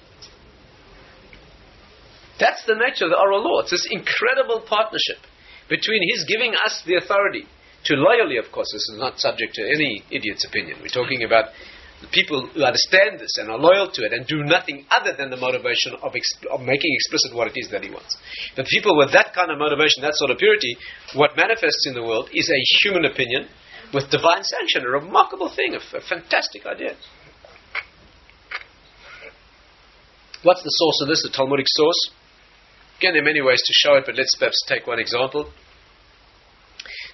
[2.39, 3.61] That's the nature of the oral law.
[3.67, 5.19] It's this incredible partnership
[5.69, 7.49] between his giving us the authority
[7.87, 10.79] to loyally, of course, this is not subject to any idiot's opinion.
[10.83, 11.51] We're talking about
[12.13, 15.37] people who understand this and are loyal to it and do nothing other than the
[15.37, 18.17] motivation of, exp- of making explicit what it is that he wants.
[18.55, 20.77] But people with that kind of motivation, that sort of purity,
[21.15, 23.49] what manifests in the world is a human opinion
[23.95, 26.97] with divine sanction, a remarkable thing, a, f- a fantastic idea.
[30.43, 32.11] What's the source of this, the Talmudic source?
[32.99, 35.51] Again, there are many ways to show it, but let's perhaps take one example.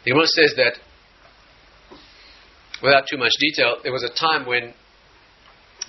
[0.05, 0.79] The Gemara says that,
[2.83, 4.75] without too much detail, there was a time when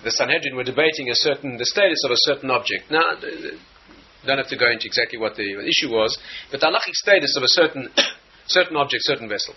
[0.04, 2.90] the Sanhedrin were debating a certain the status of a certain object.
[2.92, 3.18] Now,
[4.26, 6.18] don't have to go into exactly what the issue was,
[6.52, 7.90] but the halachic status of a certain
[8.48, 9.56] certain object, certain vessel.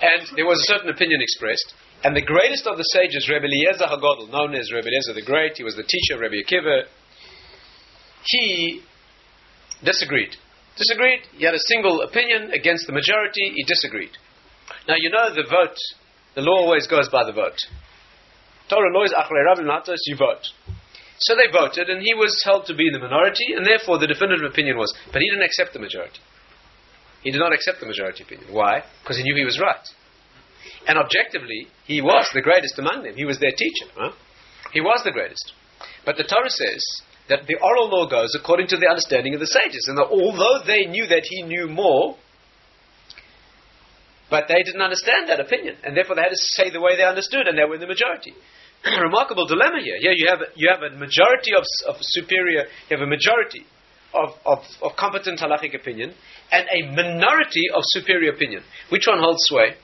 [0.00, 1.74] And there was a certain opinion expressed,
[2.04, 5.56] and the greatest of the sages, Rebbe Eliezer HaGadol, known as Rebbe Eliezer the Great,
[5.56, 6.84] he was the teacher of Rebbe Akiva,
[8.24, 8.82] he
[9.84, 10.36] disagreed.
[10.76, 11.20] Disagreed.
[11.36, 13.52] He had a single opinion against the majority.
[13.54, 14.10] He disagreed.
[14.88, 15.78] Now you know the vote.
[16.34, 17.56] The law always goes by the vote.
[18.68, 20.44] Torah law is achrei you vote.
[21.18, 24.06] So they voted, and he was held to be in the minority, and therefore the
[24.06, 24.92] definitive opinion was.
[25.12, 26.20] But he didn't accept the majority.
[27.22, 28.52] He did not accept the majority opinion.
[28.52, 28.82] Why?
[29.02, 29.80] Because he knew he was right.
[30.86, 33.14] And objectively, he was the greatest among them.
[33.16, 33.90] He was their teacher.
[33.96, 34.12] Huh?
[34.72, 35.52] He was the greatest.
[36.04, 36.84] But the Torah says
[37.28, 39.86] that the oral law goes according to the understanding of the sages.
[39.88, 42.16] And that although they knew that he knew more,
[44.30, 45.76] but they didn't understand that opinion.
[45.82, 47.86] And therefore they had to say the way they understood, and they were in the
[47.86, 48.34] majority.
[48.84, 49.98] a remarkable dilemma here.
[49.98, 53.66] Here you have, you have a majority of, of superior, you have a majority
[54.14, 56.14] of, of, of competent halachic opinion,
[56.50, 58.62] and a minority of superior opinion.
[58.90, 59.74] Which one holds sway?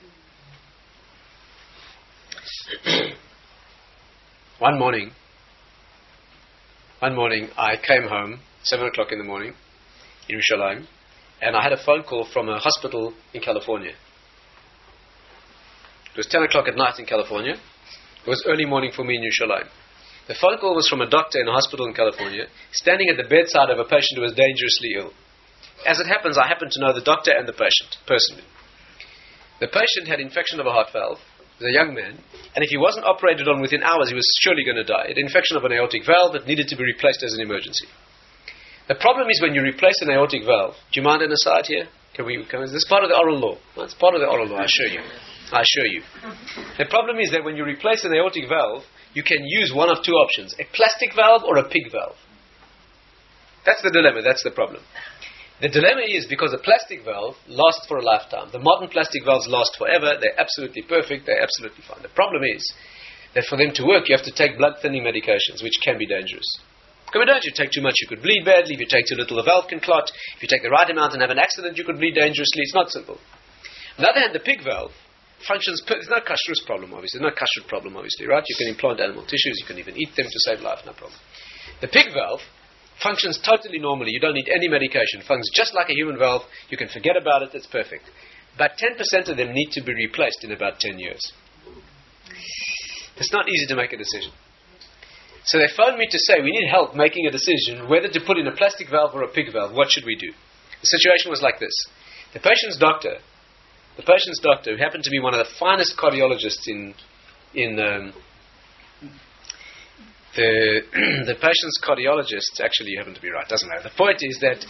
[4.58, 5.10] one morning,
[7.00, 9.54] one morning I came home, 7 o'clock in the morning,
[10.28, 10.86] in Yerushalayim,
[11.40, 13.92] and I had a phone call from a hospital in California.
[16.12, 17.54] It was 10 o'clock at night in California.
[17.54, 19.68] It was early morning for me in Yerushalayim.
[20.28, 23.28] The phone call was from a doctor in a hospital in California, standing at the
[23.28, 25.12] bedside of a patient who was dangerously ill.
[25.84, 28.44] As it happens, I happen to know the doctor and the patient personally.
[29.58, 31.18] The patient had infection of a heart valve,
[31.64, 32.18] a young man,
[32.54, 35.08] and if he wasn't operated on within hours, he was surely going to die.
[35.08, 37.86] An infection of an aortic valve that needed to be replaced as an emergency.
[38.88, 40.74] The problem is when you replace an aortic valve.
[40.92, 41.86] Do you mind an aside here?
[42.14, 42.44] Can we?
[42.44, 43.56] Can, this is part of the oral law.
[43.78, 44.58] It's part of the oral law.
[44.58, 45.00] I assure you.
[45.52, 46.02] I assure you.
[46.78, 48.84] The problem is that when you replace an aortic valve,
[49.14, 52.16] you can use one of two options: a plastic valve or a pig valve.
[53.64, 54.22] That's the dilemma.
[54.22, 54.82] That's the problem.
[55.62, 58.50] The dilemma is because a plastic valve lasts for a lifetime.
[58.50, 60.18] The modern plastic valves last forever.
[60.18, 61.24] They're absolutely perfect.
[61.24, 62.02] They're absolutely fine.
[62.02, 62.66] The problem is
[63.38, 66.06] that for them to work, you have to take blood thinning medications, which can be
[66.10, 66.44] dangerous.
[67.14, 67.46] Can be dangerous.
[67.46, 68.74] You take too much, you could bleed badly.
[68.74, 70.10] If you take too little, the valve can clot.
[70.34, 72.66] If you take the right amount and have an accident, you could bleed dangerously.
[72.66, 73.22] It's not simple.
[73.96, 74.90] On the other hand, the pig valve
[75.46, 75.78] functions.
[75.86, 77.22] Per- there's no kashrus problem, obviously.
[77.22, 78.42] There's no kashrut problem, obviously, right?
[78.42, 79.62] You can implant animal tissues.
[79.62, 80.82] You can even eat them to save life.
[80.82, 81.22] No problem.
[81.78, 82.42] The pig valve
[83.02, 84.12] functions totally normally.
[84.12, 85.20] You don't need any medication.
[85.26, 86.42] Functions just like a human valve.
[86.70, 87.50] You can forget about it.
[87.54, 88.04] It's perfect.
[88.56, 91.32] But 10% of them need to be replaced in about 10 years.
[93.16, 94.32] It's not easy to make a decision.
[95.44, 98.38] So they phoned me to say, we need help making a decision whether to put
[98.38, 99.74] in a plastic valve or a pig valve.
[99.74, 100.32] What should we do?
[100.80, 101.74] The situation was like this.
[102.32, 103.18] The patient's doctor,
[103.96, 106.94] the patient's doctor, who happened to be one of the finest cardiologists in,
[107.54, 108.12] in um,
[110.36, 110.80] the
[111.28, 113.48] the patient's cardiologist actually happened to be right.
[113.48, 113.88] Doesn't matter.
[113.88, 114.64] The point is that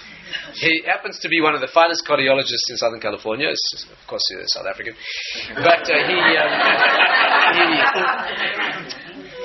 [0.55, 3.49] he happens to be one of the finest cardiologists in Southern California.
[3.49, 4.95] It's, of course, he's South African,
[5.55, 6.51] but uh, he, um,
[7.55, 7.67] he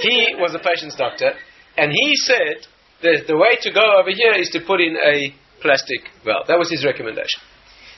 [0.01, 1.34] he was a patient's doctor,
[1.78, 2.65] and he said
[3.01, 6.47] that the way to go over here is to put in a plastic valve.
[6.47, 7.41] That was his recommendation.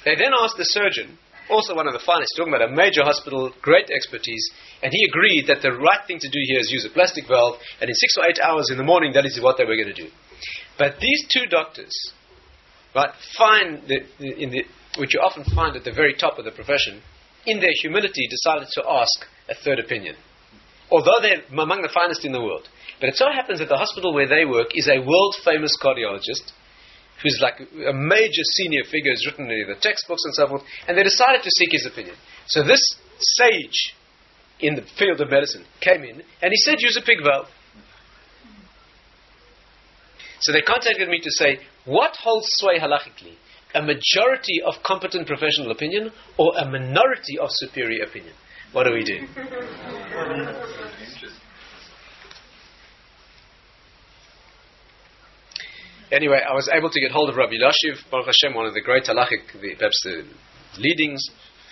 [0.05, 1.17] They then asked the surgeon
[1.50, 4.50] also one of the finest, talking about a major hospital, great expertise,
[4.82, 7.58] and he agreed that the right thing to do here is use a plastic valve,
[7.82, 9.93] and in six or eight hours in the morning, that is what they were going
[9.93, 10.10] to do.
[10.78, 11.93] But these two doctors,
[12.95, 14.64] right, find that in the,
[14.97, 17.02] which you often find at the very top of the profession,
[17.45, 20.16] in their humility, decided to ask a third opinion.
[20.91, 22.68] Although they're among the finest in the world.
[23.00, 26.52] But it so happens that the hospital where they work is a world famous cardiologist
[27.22, 30.97] who's like a major senior figure, has written in the textbooks and so forth, and
[30.97, 32.15] they decided to seek his opinion.
[32.47, 32.82] So this
[33.38, 33.95] sage
[34.59, 37.47] in the field of medicine came in and he said, use a pig valve.
[40.41, 43.36] So they contacted me to say, what holds sway halachically?
[43.76, 48.34] A majority of competent professional opinion or a minority of superior opinion?
[48.72, 49.28] What do we do?
[56.12, 58.82] Anyway, I was able to get hold of Rabbi Elyashiv, Baruch Hashem, one of the
[58.82, 60.26] great halachic, the, perhaps the
[60.80, 61.16] leading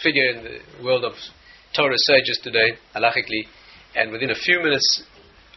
[0.03, 1.13] figure in the world of
[1.75, 3.47] Torah sages today, halachically,
[3.95, 5.01] and within a few minutes,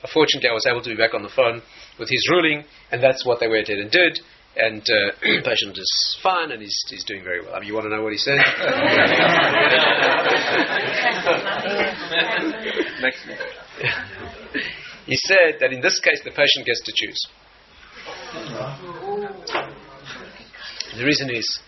[0.02, 1.60] unfortunately, I was able to be back on the phone
[1.98, 4.18] with his ruling, and that's what they went ahead and did.
[4.56, 7.54] And uh, the patient is fine, and he's, he's doing very well.
[7.54, 8.38] I mean, you want to know what he said?
[15.04, 17.28] he said that in this case, the patient gets to choose.
[20.96, 21.58] The reason is,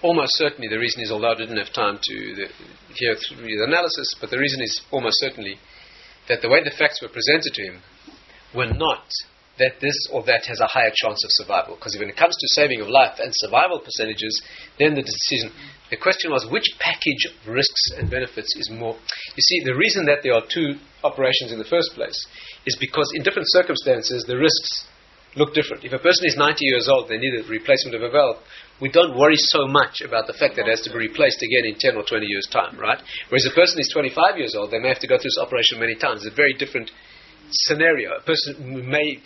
[0.00, 2.48] almost certainly, the reason is, although I didn't have time to
[2.94, 5.58] hear through the analysis, but the reason is almost certainly
[6.28, 7.82] that the way the facts were presented to him
[8.54, 9.10] were not
[9.58, 11.74] that this or that has a higher chance of survival.
[11.74, 14.42] Because when it comes to saving of life and survival percentages,
[14.78, 15.50] then the decision,
[15.90, 18.94] the question was which package of risks and benefits is more.
[18.94, 22.18] You see, the reason that there are two operations in the first place
[22.66, 24.86] is because in different circumstances, the risks
[25.36, 25.84] look different.
[25.84, 28.38] If a person is 90 years old, they need a replacement of a valve.
[28.80, 31.70] We don't worry so much about the fact that it has to be replaced again
[31.70, 32.98] in 10 or 20 years' time, right?
[33.28, 35.78] Whereas a person is 25 years old, they may have to go through this operation
[35.78, 36.24] many times.
[36.24, 36.90] It's a very different
[37.50, 38.18] scenario.
[38.18, 39.20] A person may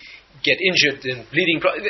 [0.44, 1.61] get injured and bleeding.
[1.61, 1.80] Pro-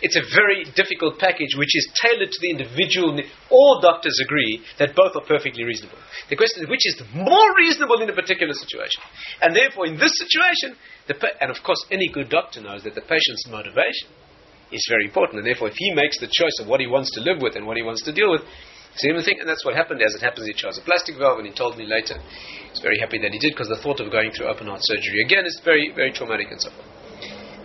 [0.00, 3.18] it's a very difficult package which is tailored to the individual.
[3.50, 5.98] All doctors agree that both are perfectly reasonable.
[6.30, 9.02] The question is which is more reasonable in a particular situation.
[9.42, 10.78] And therefore, in this situation,
[11.08, 14.14] pa- and of course, any good doctor knows that the patient's motivation
[14.70, 15.42] is very important.
[15.42, 17.66] And therefore, if he makes the choice of what he wants to live with and
[17.66, 18.42] what he wants to deal with,
[18.96, 20.02] same thing, and that's what happened.
[20.02, 22.18] As it happens, he chose a plastic valve, and he told me later.
[22.70, 25.22] He's very happy that he did because the thought of going through open heart surgery
[25.22, 26.86] again is very, very traumatic and so forth.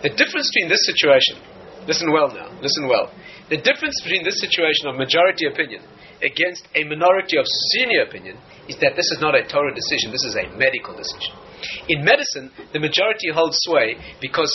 [0.03, 1.53] The difference between this situation
[1.88, 2.49] Listen well now.
[2.61, 3.11] Listen well.
[3.49, 5.84] The difference between this situation of majority opinion
[6.23, 10.23] against a minority of senior opinion is that this is not a Torah decision, this
[10.23, 11.36] is a medical decision.
[11.89, 14.51] In medicine, the majority holds sway because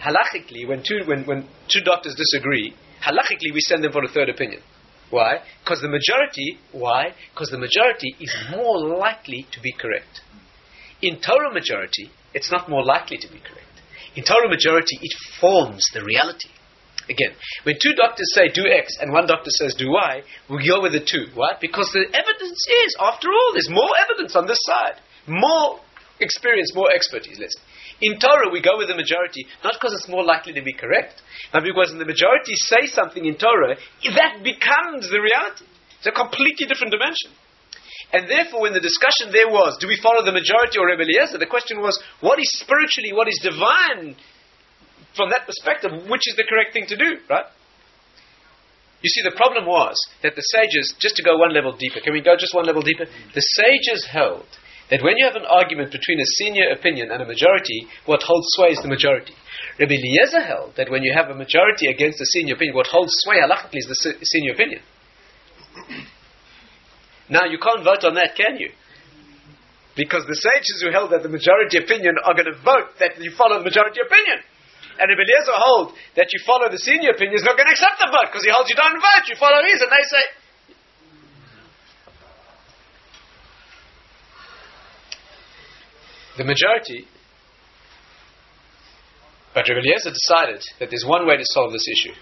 [0.00, 4.28] halachically, when two, when, when two doctors disagree, halachically we send them for a third
[4.28, 4.62] opinion.
[5.10, 5.44] Why?
[5.62, 7.12] Because the majority, why?
[7.34, 10.22] Because the majority is more likely to be correct.
[11.02, 13.68] In Torah majority, it's not more likely to be correct.
[14.16, 16.48] In Torah majority, it forms the reality.
[17.10, 17.34] Again,
[17.64, 20.92] when two doctors say do X and one doctor says do Y, we go with
[20.92, 21.26] the two.
[21.34, 21.58] Why?
[21.60, 25.02] Because the evidence is, after all, there's more evidence on this side.
[25.26, 25.80] More
[26.20, 27.62] experience, more expertise, let's say.
[28.02, 31.22] In Torah, we go with the majority, not because it's more likely to be correct,
[31.52, 33.78] but because when the majority say something in Torah,
[34.14, 35.66] that becomes the reality.
[35.98, 37.30] It's a completely different dimension.
[38.12, 41.38] And therefore, when the discussion there was, do we follow the majority or Rebbe Eliezer,
[41.38, 44.16] the question was, what is spiritually, what is divine
[45.16, 47.46] from that perspective, which is the correct thing to do, right?
[49.02, 52.14] You see, the problem was that the sages, just to go one level deeper, can
[52.14, 53.04] we go just one level deeper?
[53.34, 54.46] The sages held
[54.90, 58.46] that when you have an argument between a senior opinion and a majority, what holds
[58.54, 59.34] sway is the majority.
[59.80, 63.10] Rabbi Eliezer held that when you have a majority against a senior opinion, what holds
[63.26, 64.82] sway halachically is the senior opinion.
[67.28, 68.70] now, you can't vote on that, can you?
[69.96, 73.32] Because the sages who held that the majority opinion are going to vote that you
[73.36, 74.44] follow the majority opinion.
[74.98, 77.98] And if Eliezer hold that you follow the senior opinion, he's not going to accept
[77.98, 80.24] the vote because he holds you don't vote, you follow his, and they say.
[86.38, 87.06] The majority,
[89.52, 92.14] but Rabbi Eliezer decided that there's one way to solve this issue.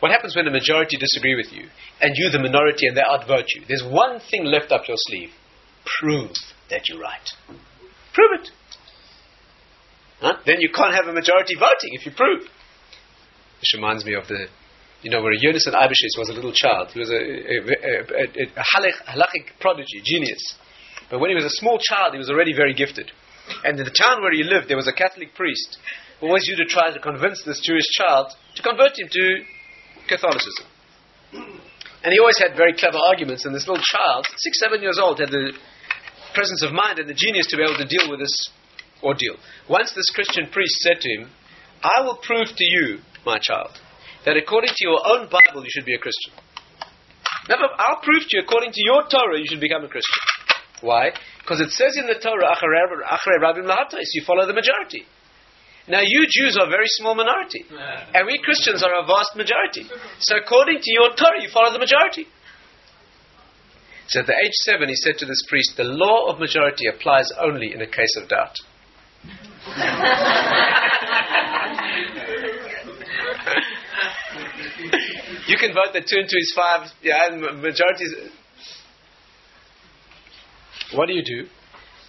[0.00, 1.68] What happens when the majority disagree with you,
[2.00, 3.62] and you the minority, and they outvote you?
[3.66, 5.30] There's one thing left up your sleeve:
[6.00, 6.32] prove
[6.68, 7.28] that you're right.
[8.12, 8.50] Prove it.
[10.20, 10.36] Huh?
[10.46, 12.42] Then you can't have a majority voting if you prove.
[13.60, 14.46] This reminds me of the,
[15.02, 16.90] you know, where Yonasan Eibeshis was a little child.
[16.92, 20.54] He was a, a, a, a, a halachic prodigy, genius.
[21.10, 23.10] But when he was a small child, he was already very gifted.
[23.64, 25.78] And in the town where he lived, there was a Catholic priest
[26.20, 29.24] who always used to try to convince this Jewish child to convert him to
[30.08, 30.66] Catholicism.
[32.04, 35.20] And he always had very clever arguments, and this little child, six, seven years old,
[35.20, 35.52] had the
[36.34, 38.48] presence of mind and the genius to be able to deal with this
[39.04, 39.36] ordeal.
[39.68, 41.30] Once this Christian priest said to him,
[41.82, 43.76] I will prove to you, my child,
[44.24, 46.32] that according to your own Bible you should be a Christian.
[47.48, 50.22] Never, I'll prove to you, according to your Torah, you should become a Christian.
[50.80, 51.12] Why?
[51.40, 55.04] Because it says in the Torah, Acharei Rabim Lahatais, you follow the majority.
[55.86, 59.84] Now, you Jews are a very small minority, and we Christians are a vast majority.
[60.20, 62.26] So, according to your Torah, you follow the majority.
[64.08, 67.28] So, at the age seven, he said to this priest, The law of majority applies
[67.38, 68.56] only in a case of doubt.
[75.48, 78.04] you can vote that two and two is five, yeah, majority.
[80.92, 81.48] What do you do?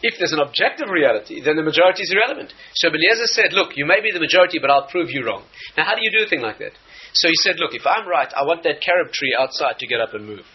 [0.04, 2.54] If there's an objective reality, then the majority is irrelevant.
[2.76, 5.46] So Eliezer said, Look, you may be the majority, but I'll prove you wrong.
[5.78, 6.74] Now, how do you do a thing like that?
[7.14, 10.02] So he said, Look, if I'm right, I want that carob tree outside to get
[10.02, 10.46] up and move.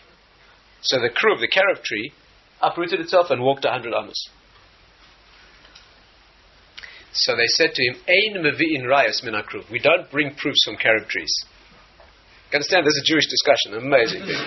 [0.82, 2.12] So the crew of the carob tree
[2.60, 4.28] uprooted itself and walked a hundred amos.
[7.12, 9.34] So they said to him, Ein mevi'in rayas min
[9.70, 11.32] We don't bring proofs from carob trees.
[12.52, 12.86] You understand?
[12.86, 13.74] This is a Jewish discussion.
[13.74, 14.34] Amazing thing.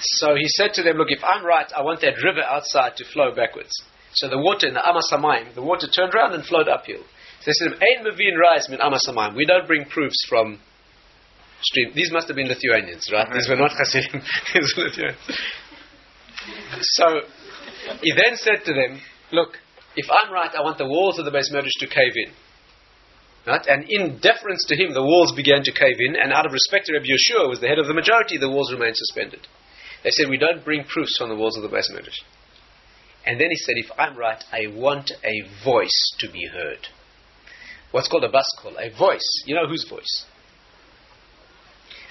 [0.00, 3.04] so he said to them, Look, if I'm right, I want that river outside to
[3.04, 3.72] flow backwards.
[4.12, 7.02] So the water in the Amas HaMayim, the water turned around and flowed uphill.
[7.40, 9.34] So they said, Ein mevi'in rayas min Amas HaMayim.
[9.36, 10.60] We don't bring proofs from
[11.62, 11.92] stream.
[11.94, 13.28] These must have been Lithuanians, right?
[13.32, 14.20] These were not Hasidim.
[14.54, 15.18] These were Lithuanians.
[16.80, 17.22] So
[18.02, 19.00] he then said to them,
[19.32, 19.58] Look,
[19.96, 22.32] if I'm right, I want the walls of the Beis Medrash to cave in.
[23.46, 23.66] Right?
[23.66, 26.86] And in deference to him, the walls began to cave in, and out of respect
[26.86, 29.46] to Rabbi Yehoshua, who was the head of the majority, the walls remained suspended.
[30.02, 32.20] They said, We don't bring proofs from the walls of the Beis Medrash.
[33.26, 36.88] And then he said, If I'm right, I want a voice to be heard.
[37.90, 39.44] What's called a bas kol, a voice.
[39.46, 40.26] You know whose voice?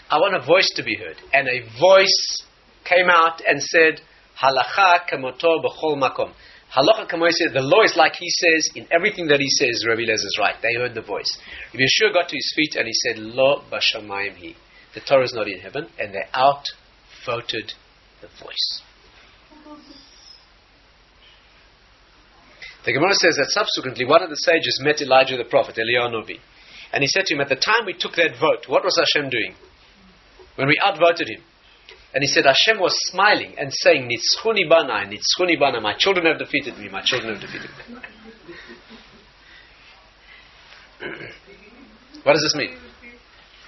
[0.09, 1.17] I want a voice to be heard.
[1.33, 2.43] And a voice
[2.85, 4.01] came out and said,
[4.41, 6.33] Halacha kamotor b'chol makom.
[6.73, 10.21] Halacha says the law is like he says, in everything that he says, Rabbi Lez
[10.21, 10.55] is right.
[10.61, 11.29] They heard the voice.
[11.71, 14.55] Rabbi Yehoshua got to his feet and he said, Lo bashamayim he.
[14.95, 17.73] The Torah is not in heaven, and they outvoted
[18.21, 18.81] the voice.
[22.85, 26.39] The Gemara says that subsequently one of the sages met Elijah the prophet, Eliyahu Novi.
[26.91, 29.29] And he said to him, At the time we took that vote, what was Hashem
[29.29, 29.55] doing?
[30.55, 31.41] When we outvoted him.
[32.13, 36.37] And he said, Hashem was smiling and saying, Nitzchuni banai, Nitzchuni banai, my children have
[36.37, 37.95] defeated me, my children have defeated me.
[42.23, 42.77] what does this mean?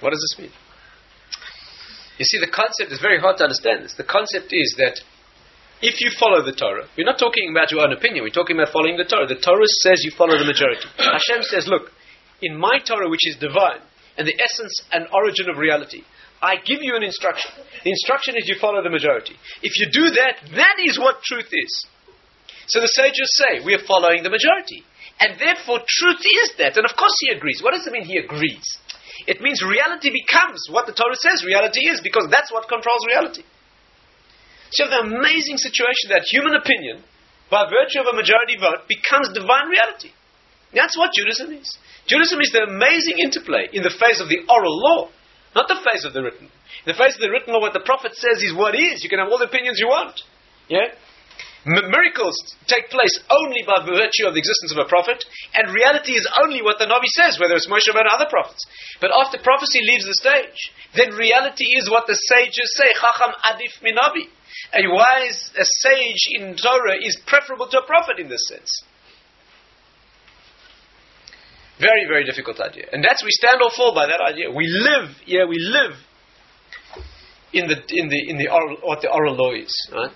[0.00, 0.52] What does this mean?
[2.18, 3.94] You see, the concept is very hard to understand this.
[3.96, 5.00] The concept is that
[5.82, 8.72] if you follow the Torah, we're not talking about your own opinion, we're talking about
[8.72, 9.26] following the Torah.
[9.26, 10.88] The Torah says you follow the majority.
[10.96, 11.90] Hashem says, look,
[12.40, 13.84] in my Torah, which is divine,
[14.16, 16.04] and the essence and origin of reality,
[16.42, 17.50] I give you an instruction.
[17.82, 19.34] The instruction is you follow the majority.
[19.62, 21.72] If you do that, that is what truth is.
[22.68, 24.84] So the sages say, we are following the majority.
[25.18, 26.76] And therefore, truth is that.
[26.76, 27.62] And of course, he agrees.
[27.62, 28.66] What does it mean he agrees?
[29.26, 33.42] It means reality becomes what the Torah says reality is, because that's what controls reality.
[34.70, 37.00] So you have the amazing situation that human opinion,
[37.48, 40.12] by virtue of a majority vote, becomes divine reality.
[40.74, 41.78] That's what Judaism is.
[42.04, 45.08] Judaism is the amazing interplay in the face of the oral law,
[45.56, 46.52] not the face of the written.
[46.84, 49.02] The face of the written law, what the prophet says is what is.
[49.02, 50.20] You can have all the opinions you want.
[50.68, 50.92] Yeah?
[51.66, 52.36] M- miracles
[52.70, 55.18] take place only by virtue of the existence of a prophet,
[55.56, 58.62] and reality is only what the Nabi says, whether it's Moshe or other prophets.
[59.00, 63.74] But after prophecy leaves the stage, then reality is what the sages say, Chacham Adif
[63.82, 64.30] Minabi.
[64.78, 68.70] A wise, a sage in Torah is preferable to a prophet in this sense.
[71.78, 72.86] Very, very difficult idea.
[72.92, 74.50] And that's, we stand or fall by that idea.
[74.50, 75.96] We live, yeah, we live
[77.52, 80.10] in the, in the, in the oral, what the oral law is, right?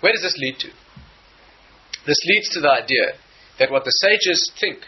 [0.00, 0.68] Where does this lead to?
[2.06, 3.18] This leads to the idea
[3.58, 4.78] that what the sages think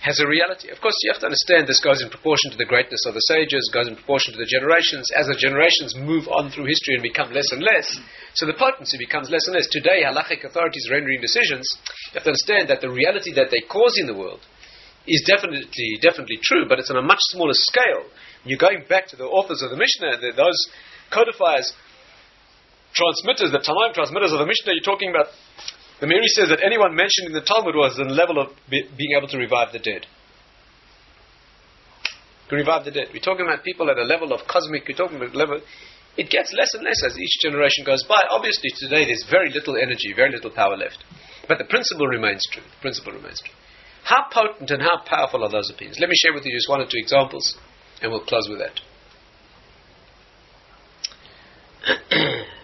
[0.00, 0.70] has a reality.
[0.70, 3.26] Of course, you have to understand this goes in proportion to the greatness of the
[3.26, 5.10] sages, goes in proportion to the generations.
[5.10, 7.86] As the generations move on through history and become less and less,
[8.34, 9.66] so the potency becomes less and less.
[9.66, 11.66] Today, halachic authorities rendering decisions,
[12.14, 14.40] you have to understand that the reality that they cause in the world
[15.10, 15.66] is definitely,
[15.98, 18.06] definitely true, but it's on a much smaller scale.
[18.44, 20.58] You're going back to the authors of the Mishnah, those
[21.10, 21.74] codifiers
[22.94, 25.26] transmitters, the Tanaim transmitters of the Mishnah, you're talking about.
[26.00, 29.18] The Meiri says that anyone mentioned in the Talmud was the level of be, being
[29.18, 30.06] able to revive the dead.
[32.50, 33.08] To revive the dead.
[33.12, 35.60] We're talking about people at a level of cosmic, we're talking about level.
[36.16, 38.22] It gets less and less as each generation goes by.
[38.30, 41.04] Obviously, today there's very little energy, very little power left.
[41.48, 42.62] But the principle remains true.
[42.62, 43.54] The principle remains true.
[44.04, 45.98] How potent and how powerful are those opinions?
[46.00, 47.58] Let me share with you just one or two examples,
[48.00, 48.80] and we'll close with that.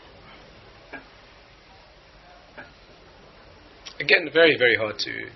[4.01, 5.29] Again, very, very hard to.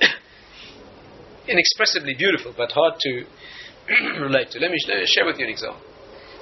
[1.48, 3.24] inexpressibly beautiful, but hard to
[4.20, 4.58] relate to.
[4.60, 5.80] Let me uh, share with you an example.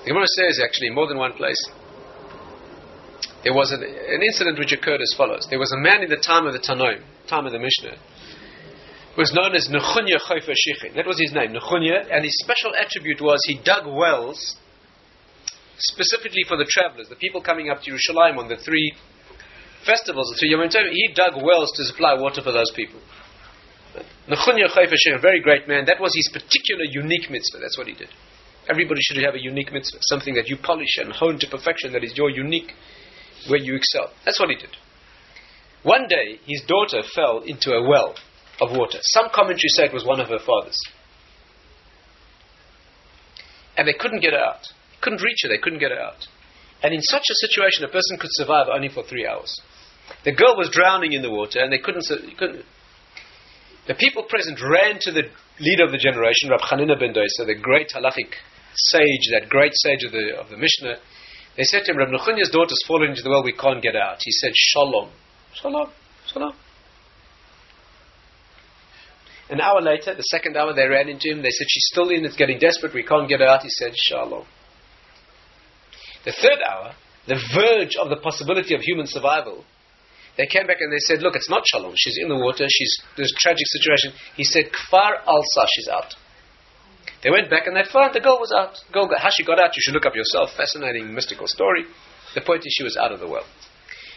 [0.05, 1.61] The Gemara says, actually, in more than one place,
[3.43, 5.47] there was an, an, incident which occurred as follows.
[5.49, 7.97] There was a man in the time of the Tanoim, time of the Mishnah,
[9.15, 10.95] who was known as Nechunya Chayfa Shichin.
[10.97, 14.57] That was his name, Nechunya, and his special attribute was he dug wells
[15.79, 18.93] specifically for the travelers, the people coming up to Jerusalem on the three
[19.85, 23.01] festivals, the three Yom he dug wells to supply water for those people.
[24.29, 27.59] Nechunya Chayfa a very great man, that was his particular unique mitzvah.
[27.61, 28.09] That's what he did.
[28.69, 32.03] Everybody should have a unique mitzvah, something that you polish and hone to perfection, that
[32.03, 32.73] is your unique,
[33.49, 34.11] where you excel.
[34.25, 34.71] That's what he did.
[35.83, 38.15] One day, his daughter fell into a well
[38.61, 38.99] of water.
[39.03, 40.81] Some commentary say it was one of her father's.
[43.77, 44.73] And they couldn't get her out.
[45.03, 46.27] Couldn't reach her, they couldn't get her out.
[46.83, 49.61] And in such a situation, a person could survive only for three hours.
[50.25, 52.07] The girl was drowning in the water, and they couldn't.
[52.39, 52.65] couldn't
[53.87, 55.29] the people present ran to the
[55.61, 58.33] leader of the generation, Rab Chanina ben Dosa, the great halachic
[58.75, 60.97] sage, that great sage of the, of the Mishnah.
[61.57, 64.19] They said to him, Rab Nechunya's daughter's fallen into the well, we can't get out.
[64.21, 65.11] He said, Shalom.
[65.53, 65.91] Shalom.
[66.27, 66.55] Shalom.
[69.51, 71.43] An hour later, the second hour, they ran into him.
[71.43, 73.63] They said, She's still in, it's getting desperate, we can't get her out.
[73.63, 74.47] He said, Shalom.
[76.25, 76.95] The third hour,
[77.29, 79.65] the verge of the possibility of human survival,
[80.37, 81.95] they came back and they said, look, it's not Shalom.
[81.97, 82.67] She's in the water.
[82.69, 84.13] She's this tragic situation.
[84.37, 86.15] He said, Kvar Alsa, she's out.
[87.23, 88.77] They went back and they found the girl was out.
[88.93, 90.51] Girl, how she got out, you should look up yourself.
[90.57, 91.85] Fascinating mystical story.
[92.35, 93.47] The point is she was out of the well.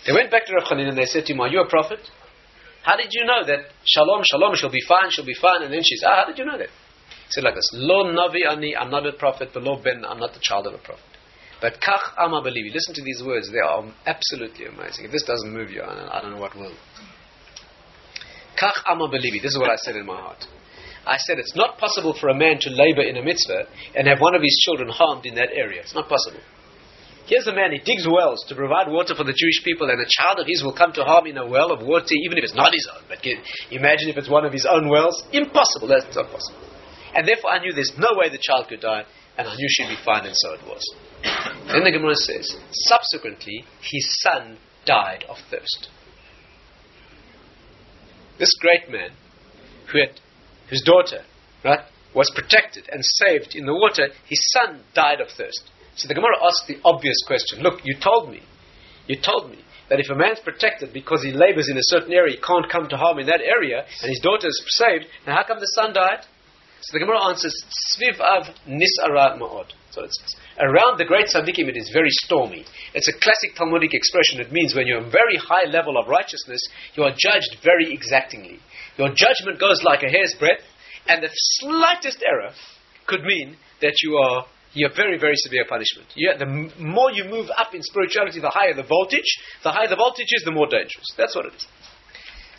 [0.06, 2.00] They went back to Rav Chanin and they said to him, are you a prophet?
[2.84, 5.84] How did you know that Shalom, Shalom, she'll be fine, she'll be fine, and then
[5.84, 6.16] she's out?
[6.16, 6.70] How did you know that?
[6.70, 10.20] He said like this, Lo Navi Ani, I'm not a prophet, but Lo Ben, I'm
[10.20, 11.17] not the child of a prophet.
[11.60, 12.74] But kach ama believe.
[12.74, 15.06] Listen to these words; they are absolutely amazing.
[15.06, 16.76] If this doesn't move you, I don't, know what will.
[18.62, 19.42] Kach ama believe.
[19.42, 20.46] This is what I said in my heart.
[21.06, 24.20] I said it's not possible for a man to labor in a mitzvah and have
[24.20, 25.82] one of his children harmed in that area.
[25.82, 26.42] It's not possible.
[27.28, 30.08] Here's a man, he digs wells to provide water for the Jewish people, and a
[30.08, 32.56] child of his will come to harm in a well of water, even if it's
[32.56, 33.04] not his own.
[33.10, 33.20] But
[33.72, 35.24] imagine if it's one of his own wells.
[35.34, 35.88] Impossible.
[35.88, 36.64] That's not possible.
[37.14, 39.04] And therefore, I knew there's no way the child could die,
[39.38, 40.84] and I knew she'd be fine, and so it was.
[41.24, 45.90] Then the Gemara says, subsequently, his son died of thirst.
[48.40, 49.12] This great man,
[49.92, 50.20] who had,
[50.70, 51.24] whose daughter,
[51.64, 51.82] right,
[52.14, 55.70] was protected and saved in the water, his son died of thirst.
[55.96, 58.42] So the Gemara asks the obvious question Look, you told me,
[59.08, 59.60] you told me
[59.90, 62.88] that if a man's protected because he labors in a certain area, he can't come
[62.90, 65.94] to harm in that area, and his daughter is saved, then how come the son
[65.94, 66.26] died?
[66.82, 67.54] So the Gemara answers,
[67.94, 69.72] Svivav nisara ma'od.
[69.92, 70.36] So it says.
[70.60, 72.66] Around the great tzaddikim, it is very stormy.
[72.94, 74.40] It's a classic Talmudic expression.
[74.40, 76.62] It means when you're a very high level of righteousness,
[76.96, 78.60] you are judged very exactingly.
[78.98, 80.64] Your judgment goes like a hair's breadth,
[81.08, 82.52] and the slightest error
[83.06, 86.08] could mean that you are you have very, very severe punishment.
[86.16, 89.40] the m- more you move up in spirituality, the higher the voltage.
[89.64, 91.08] The higher the voltage is, the more dangerous.
[91.18, 91.68] That's what it is.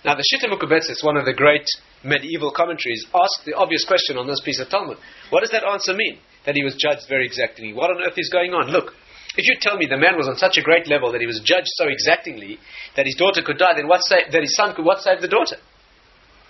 [0.05, 1.67] Now, the Shita Mekubetzes, one of the great
[2.05, 4.99] medieval commentaries, asked the obvious question on this piece of Talmud.
[5.31, 6.19] What does that answer mean?
[6.47, 7.75] That he was judged very exactingly.
[7.75, 8.71] What on earth is going on?
[8.71, 8.95] Look,
[9.37, 11.43] if you tell me the man was on such a great level that he was
[11.45, 12.59] judged so exactingly
[12.97, 15.29] that his daughter could die, then what sa- that his son could what save the
[15.29, 15.59] daughter?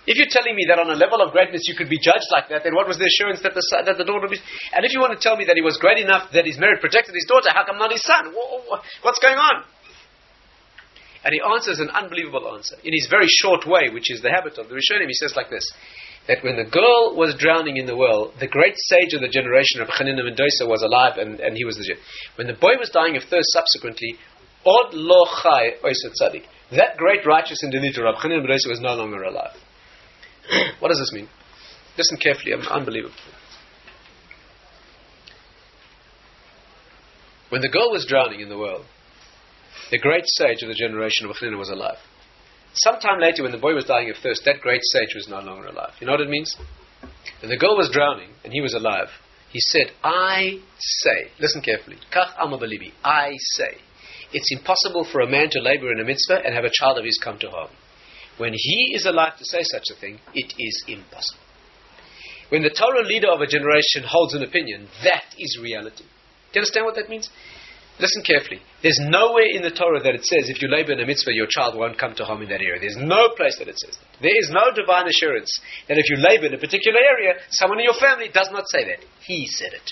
[0.09, 2.49] If you're telling me that on a level of greatness you could be judged like
[2.49, 4.41] that, then what was the assurance that the, son, that the daughter would be?
[4.73, 6.81] And if you want to tell me that he was great enough that his merit
[6.81, 8.33] protected his daughter, how come not his son?
[9.05, 9.69] What's going on?
[11.23, 14.57] And he answers an unbelievable answer in his very short way, which is the habit
[14.57, 15.07] of the Rishonim.
[15.07, 15.67] He says like this:
[16.27, 19.81] that when the girl was drowning in the well, the great sage of the generation
[19.81, 21.95] of Chanina ben Dosa was alive, and, and he was the.
[22.35, 24.15] When the boy was dying of thirst, subsequently,
[24.65, 26.45] od lo chai tzadik.
[26.71, 29.57] That great righteous individual, Rabbi Chanina ben Dosa, was no longer alive.
[30.79, 31.27] what does this mean?
[31.97, 33.15] Listen carefully, I'm unbelievable.
[37.49, 38.85] When the girl was drowning in the well,
[39.91, 41.97] the great sage of the generation of Achnina was alive.
[42.73, 45.67] Sometime later, when the boy was dying of thirst, that great sage was no longer
[45.67, 45.93] alive.
[45.99, 46.55] You know what it means?
[47.41, 49.09] When the girl was drowning and he was alive,
[49.49, 53.77] he said, I say, listen carefully, Kach amabalibi, I say,
[54.31, 57.05] it's impossible for a man to labor in a mitzvah and have a child of
[57.05, 57.71] his come to harm.
[58.37, 61.41] When he is alive to say such a thing, it is impossible.
[62.49, 66.03] When the Torah leader of a generation holds an opinion, that is reality.
[66.03, 67.29] Do you understand what that means?
[67.99, 68.63] Listen carefully.
[68.81, 71.51] There's nowhere in the Torah that it says if you labor in a mitzvah, your
[71.51, 72.79] child won't come to harm in that area.
[72.79, 74.23] There's no place that it says that.
[74.23, 75.51] There is no divine assurance
[75.91, 78.87] that if you labor in a particular area, someone in your family does not say
[78.87, 79.03] that.
[79.27, 79.91] He said it.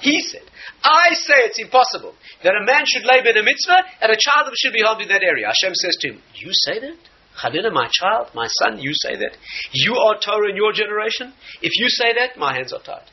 [0.00, 0.44] He said,
[0.84, 4.52] I say it's impossible that a man should labor in a mitzvah and a child
[4.54, 5.48] should be harmed in that area.
[5.48, 7.00] Hashem says to him, You say that?
[7.40, 9.36] Chalila, my child, my son, you say that.
[9.72, 11.32] You are Torah in your generation.
[11.62, 13.08] If you say that, my hands are tied.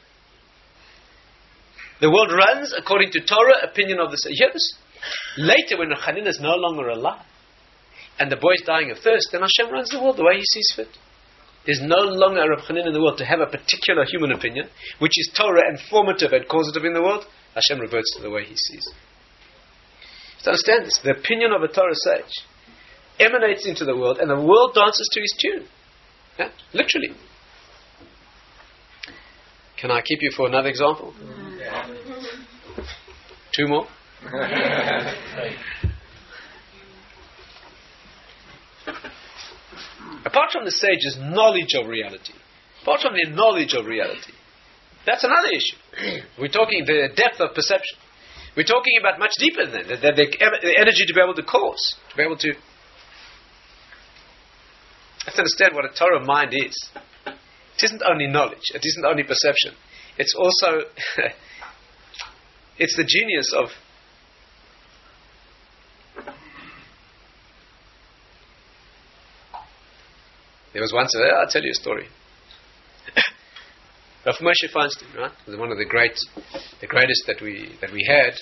[2.02, 4.76] The world runs according to Torah, opinion of the sages.
[5.38, 7.26] Later, when Chanina is no longer alive,
[8.20, 10.44] and the boy is dying of thirst, then Hashem runs the world the way He
[10.44, 10.90] sees fit.
[11.66, 14.70] There's no longer a Reb in the world to have a particular human opinion,
[15.00, 17.26] which is Torah and formative and causative in the world.
[17.56, 18.86] Hashem reverts to the way He sees.
[20.44, 22.46] To understand this, the opinion of a Torah sage
[23.20, 25.68] emanates into the world, and the world dances to his tune.
[26.38, 26.50] Yeah?
[26.74, 27.16] Literally.
[29.80, 31.14] Can I keep you for another example?
[31.20, 31.45] Yeah.
[33.56, 33.88] Two more?
[40.26, 42.34] Apart from the sage's knowledge of reality,
[42.82, 44.34] apart from their knowledge of reality,
[45.06, 45.78] that's another issue.
[46.40, 47.98] We're talking the depth of perception.
[48.58, 50.26] We're talking about much deeper than that, the, the,
[50.62, 52.54] the energy to be able to cause, to be able to
[55.26, 56.90] Let's understand what a Torah mind is.
[57.26, 59.74] It isn't only knowledge, it isn't only perception.
[60.18, 60.86] It's also
[62.78, 63.70] it's the genius of
[70.76, 72.06] There was once, a, I'll tell you a story.
[74.26, 76.20] Rav Moshe Feinstein, right, one of the great,
[76.82, 78.34] the greatest that we that we had.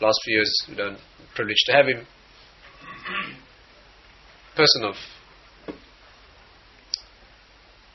[0.00, 0.96] Last few years, we don't
[1.34, 2.06] privileged to have him.
[4.54, 4.94] Person of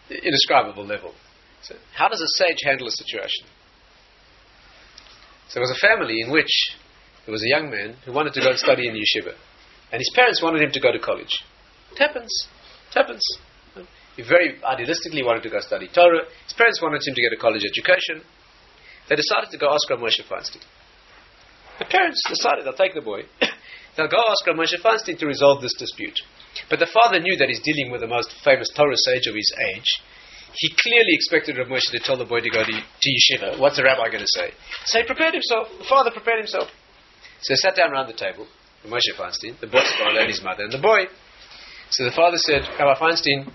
[0.09, 1.13] indescribable level.
[1.61, 3.47] So how does a sage handle a situation?
[5.49, 6.51] So there was a family in which
[7.25, 9.33] there was a young man who wanted to go and study in yeshiva,
[9.91, 11.31] and his parents wanted him to go to college.
[11.91, 12.31] It happens.
[12.91, 13.23] It happens.
[14.17, 16.25] He very idealistically wanted to go study Torah.
[16.43, 18.25] His parents wanted him to get a college education.
[19.07, 20.65] They decided to go ask Rav Moshe Feinstein.
[21.79, 23.23] The parents decided they'll take the boy.
[23.95, 26.17] they'll go ask Rav Moshe Feinstein to resolve this dispute.
[26.69, 29.53] But the father knew that he's dealing with the most famous Torah sage of his
[29.69, 30.01] age.
[30.57, 33.59] He clearly expected Rav Moshe to tell the boy to go to, to yeshiva.
[33.59, 34.51] What's the rabbi going to say?
[34.85, 35.67] So he prepared himself.
[35.77, 36.69] The father prepared himself.
[37.41, 38.47] So they sat down around the table.
[38.83, 41.05] Rav Moshe Feinstein, the boss father and his mother, and the boy.
[41.89, 43.51] So the father said, Rabbi Feinstein,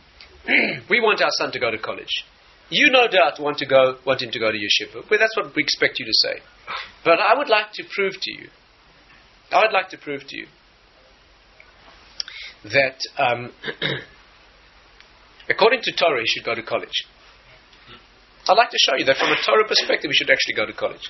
[0.90, 2.24] we want our son to go to college.
[2.70, 5.04] You no doubt want to go, want him to go to yeshiva.
[5.10, 6.40] Well, that's what we expect you to say.
[7.04, 8.48] But I would like to prove to you.
[9.50, 10.46] I would like to prove to you
[12.64, 13.50] that um,
[15.52, 17.06] according to Torah, he should go to college.
[18.48, 20.72] I'd like to show you that from a Torah perspective, we should actually go to
[20.72, 21.06] college.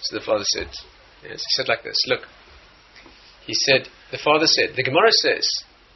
[0.00, 0.68] So the father said,
[1.22, 2.24] yes, he said like this, look,
[3.44, 5.44] he said, the father said, the Gemara says,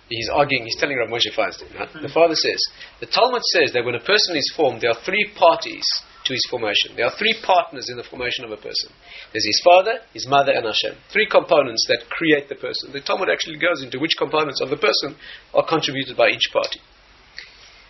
[0.08, 1.88] he's arguing, he's telling Rav Moshe Feinstein, right?
[2.02, 2.60] the father says,
[3.00, 5.84] the Talmud says that when a person is formed, there are three parties
[6.24, 6.96] to his formation.
[6.96, 8.92] There are three partners in the formation of a person.
[9.32, 10.96] There's his father, his mother, and Hashem.
[11.12, 12.92] Three components that create the person.
[12.92, 15.16] The Talmud actually goes into which components of the person
[15.52, 16.80] are contributed by each party.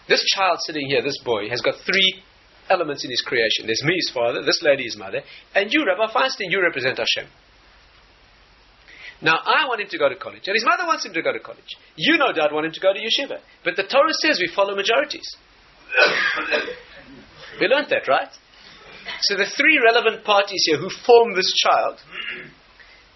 [0.08, 2.22] This child sitting here, this boy, has got three
[2.68, 3.66] elements in his creation.
[3.66, 5.22] There's me, his father, this lady, his mother,
[5.54, 7.30] and you, Rabbi Feinstein, you represent Hashem.
[9.22, 11.32] Now, I want him to go to college, and his mother wants him to go
[11.32, 11.76] to college.
[11.96, 13.40] You, no doubt, want him to go to yeshiva.
[13.64, 15.24] But the Torah says we follow majorities.
[17.60, 18.28] we learned that, right?
[19.22, 22.00] So the three relevant parties here who form this child,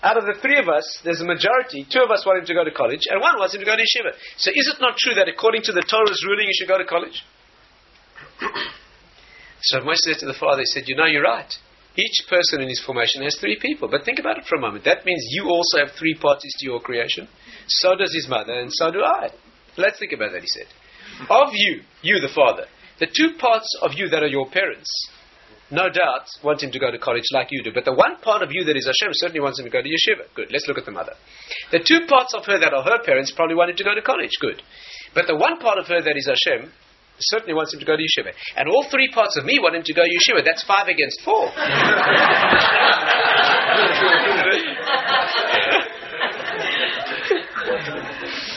[0.03, 1.87] out of the three of us, there's a majority.
[1.91, 3.75] Two of us want him to go to college, and one wants him to go
[3.75, 4.15] to yeshiva.
[4.37, 6.87] So is it not true that according to the Torah's ruling, he should go to
[6.87, 7.25] college?
[9.61, 11.53] So Moshe said to the father, he said, You know, you're right.
[11.97, 13.89] Each person in his formation has three people.
[13.89, 14.85] But think about it for a moment.
[14.85, 17.27] That means you also have three parties to your creation.
[17.67, 19.31] So does his mother, and so do I.
[19.77, 20.67] Let's think about that, he said.
[21.29, 22.67] Of you, you the father,
[23.01, 24.89] the two parts of you that are your parents,
[25.71, 27.73] no doubt, want him to go to college like you do.
[27.73, 29.89] But the one part of you that is Hashem certainly wants him to go to
[29.89, 30.25] yeshiva.
[30.35, 30.49] Good.
[30.51, 31.13] Let's look at the mother.
[31.73, 34.33] The two parts of her that are her parents probably wanted to go to college.
[34.41, 34.63] Good.
[35.15, 36.73] But the one part of her that is Hashem
[37.21, 38.33] certainly wants him to go to yeshiva.
[38.57, 40.45] And all three parts of me want him to go to yeshiva.
[40.45, 41.53] That's five against four.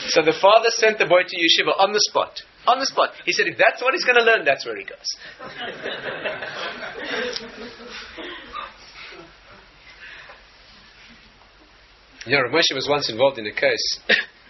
[0.08, 2.40] so the father sent the boy to yeshiva on the spot.
[2.66, 3.10] On the spot.
[3.24, 4.96] He said, if that's what he's going to learn, that's where he goes.
[12.26, 13.98] you know, Moshe was once involved in a case.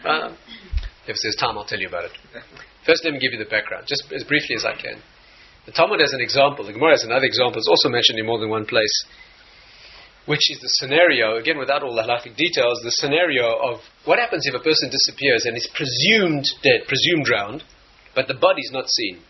[0.05, 0.37] um,
[1.09, 2.13] if there's time, I'll tell you about it.
[2.85, 5.01] First, let me give you the background, just as briefly as I can.
[5.65, 8.41] The Talmud has an example, the Gemara has another example, it's also mentioned in more
[8.41, 9.05] than one place,
[10.27, 14.45] which is the scenario, again without all the halakhic details, the scenario of what happens
[14.45, 17.63] if a person disappears and is presumed dead, presumed drowned,
[18.15, 19.21] but the body is not seen.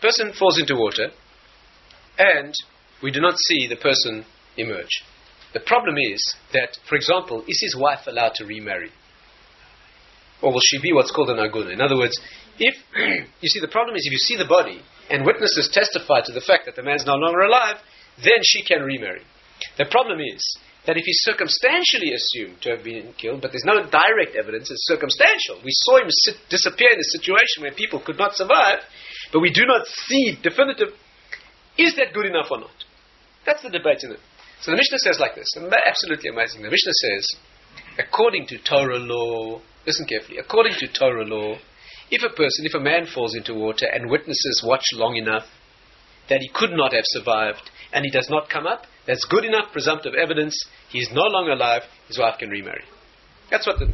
[0.00, 1.08] Person falls into water,
[2.18, 2.54] and
[3.02, 4.24] we do not see the person
[4.56, 5.02] emerge.
[5.52, 8.90] The problem is that, for example, is his wife allowed to remarry?
[10.42, 11.72] or will she be what's called an aguna?
[11.72, 12.18] In other words,
[12.58, 12.74] if
[13.40, 14.80] you see, the problem is if you see the body
[15.10, 17.76] and witnesses testify to the fact that the man's no longer alive,
[18.18, 19.22] then she can remarry.
[19.78, 23.82] The problem is that if he's circumstantially assumed to have been killed, but there's no
[23.82, 25.58] direct evidence, it's circumstantial.
[25.64, 28.80] We saw him sit, disappear in a situation where people could not survive,
[29.32, 30.94] but we do not see definitive.
[31.76, 32.84] Is that good enough or not?
[33.44, 34.20] That's the debate in it.
[34.60, 36.62] So the Mishnah says like this, and absolutely amazing.
[36.62, 37.28] The Mishnah says,
[37.98, 40.38] according to Torah law, Listen carefully.
[40.38, 41.56] According to Torah law,
[42.10, 45.44] if a person, if a man falls into water and witnesses watch long enough
[46.28, 49.72] that he could not have survived and he does not come up, that's good enough
[49.72, 50.56] presumptive evidence.
[50.88, 51.82] He is no longer alive.
[52.08, 52.84] His wife can remarry.
[53.50, 53.92] That's what the.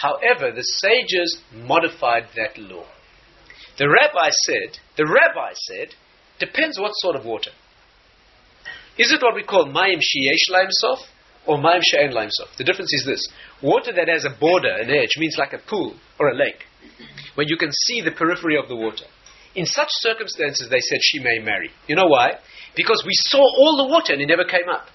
[0.00, 2.84] However, the sages modified that law.
[3.78, 5.94] The rabbi said, the rabbi said,
[6.38, 7.50] depends what sort of water.
[8.98, 10.98] Is it what we call mayim sheyesh laim sof,
[11.46, 12.48] or mayim she'en laim sof?
[12.58, 13.26] The difference is this:
[13.62, 16.66] Water that has a border, an edge, means like a pool or a lake,
[17.34, 19.06] where you can see the periphery of the water.
[19.54, 21.70] In such circumstances, they said she may marry.
[21.86, 22.38] You know why?
[22.74, 24.86] Because we saw all the water and it never came up.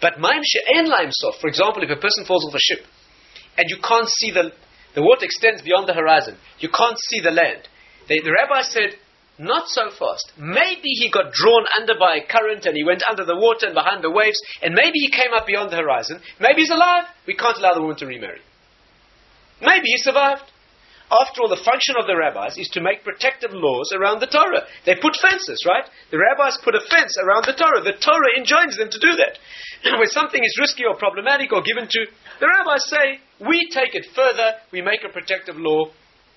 [0.00, 2.84] But Mayim She'en Laim Sof, for example, if a person falls off a ship
[3.56, 4.52] and you can't see the,
[4.94, 7.68] the water extends beyond the horizon, you can't see the land.
[8.08, 8.96] They, the rabbi said,
[9.38, 10.32] not so fast.
[10.36, 13.74] Maybe he got drawn under by a current and he went under the water and
[13.74, 16.20] behind the waves, and maybe he came up beyond the horizon.
[16.38, 17.04] Maybe he's alive.
[17.26, 18.40] We can't allow the woman to remarry.
[19.62, 20.49] Maybe he survived.
[21.10, 24.62] After all, the function of the rabbis is to make protective laws around the Torah.
[24.86, 25.82] They put fences, right?
[26.14, 27.82] The rabbis put a fence around the Torah.
[27.82, 29.34] The Torah enjoins them to do that.
[29.98, 32.00] When something is risky or problematic or given to,
[32.38, 35.90] the rabbis say, we take it further, we make a protective law,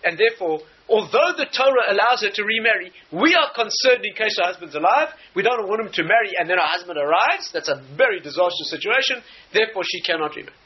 [0.03, 4.49] and therefore although the Torah allows her to remarry, we are concerned in case her
[4.49, 5.09] husband's alive.
[5.35, 7.51] We don't want him to marry and then her husband arrives.
[7.53, 9.21] That's a very disastrous situation.
[9.53, 10.57] Therefore, she cannot remarry.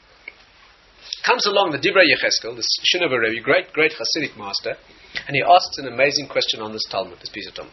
[1.24, 4.76] Comes along the Divrei Yecheskel, the Shinover Rebbe, great, great Hasidic master,
[5.26, 7.72] and he asks an amazing question on this Talmud, this piece of Talmud.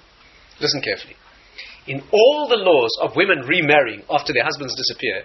[0.59, 1.15] Listen carefully.
[1.87, 5.23] In all the laws of women remarrying after their husbands disappear,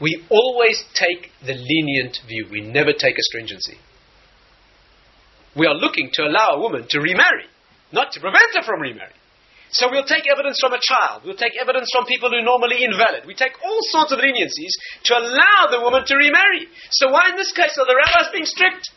[0.00, 2.46] we always take the lenient view.
[2.50, 3.78] We never take a stringency
[5.54, 7.46] we are looking to allow a woman to remarry,
[7.92, 9.16] not to prevent her from remarrying.
[9.72, 11.24] So we'll take evidence from a child.
[11.24, 13.24] We'll take evidence from people who are normally invalid.
[13.24, 14.76] We take all sorts of leniencies
[15.08, 16.68] to allow the woman to remarry.
[16.92, 18.92] So why in this case are the rabbis being strict?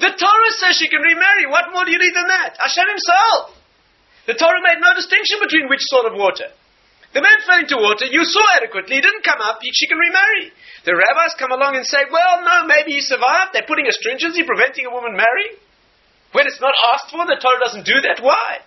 [0.00, 1.46] The Torah says she can remarry.
[1.52, 2.56] What more do you need than that?
[2.56, 3.60] Hashem himself.
[4.24, 6.48] The Torah made no distinction between which sort of water.
[7.12, 10.02] The man fell into water, you saw adequately, he didn't come up, he, she can
[10.02, 10.50] remarry.
[10.82, 13.54] The rabbis come along and say, well, no, maybe he survived.
[13.54, 15.54] They're putting a stringency, preventing a woman marrying.
[16.32, 18.18] When it's not asked for, the Torah doesn't do that.
[18.18, 18.66] Why?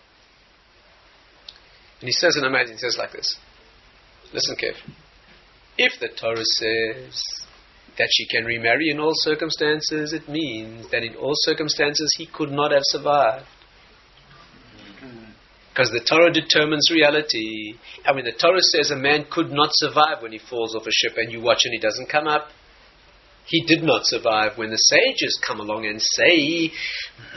[2.00, 3.38] And he says an amazing, he says like this.
[4.34, 4.96] Listen carefully.
[5.78, 7.24] If the Torah says
[7.98, 12.52] that she can remarry in all circumstances, it means that in all circumstances he could
[12.52, 13.46] not have survived.
[15.70, 17.76] Because the Torah determines reality.
[18.04, 20.92] I mean, the Torah says a man could not survive when he falls off a
[20.92, 22.50] ship and you watch and he doesn't come up.
[23.46, 24.58] He did not survive.
[24.58, 26.72] When the sages come along and say,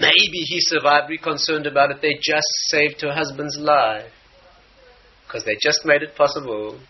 [0.01, 1.99] maybe he survived, be concerned about it.
[2.01, 4.11] They just saved her husband's life.
[5.31, 6.81] Because they just made it possible.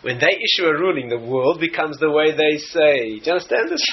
[0.00, 3.20] When they issue a ruling, the world becomes the way they say.
[3.20, 3.84] Do you understand this?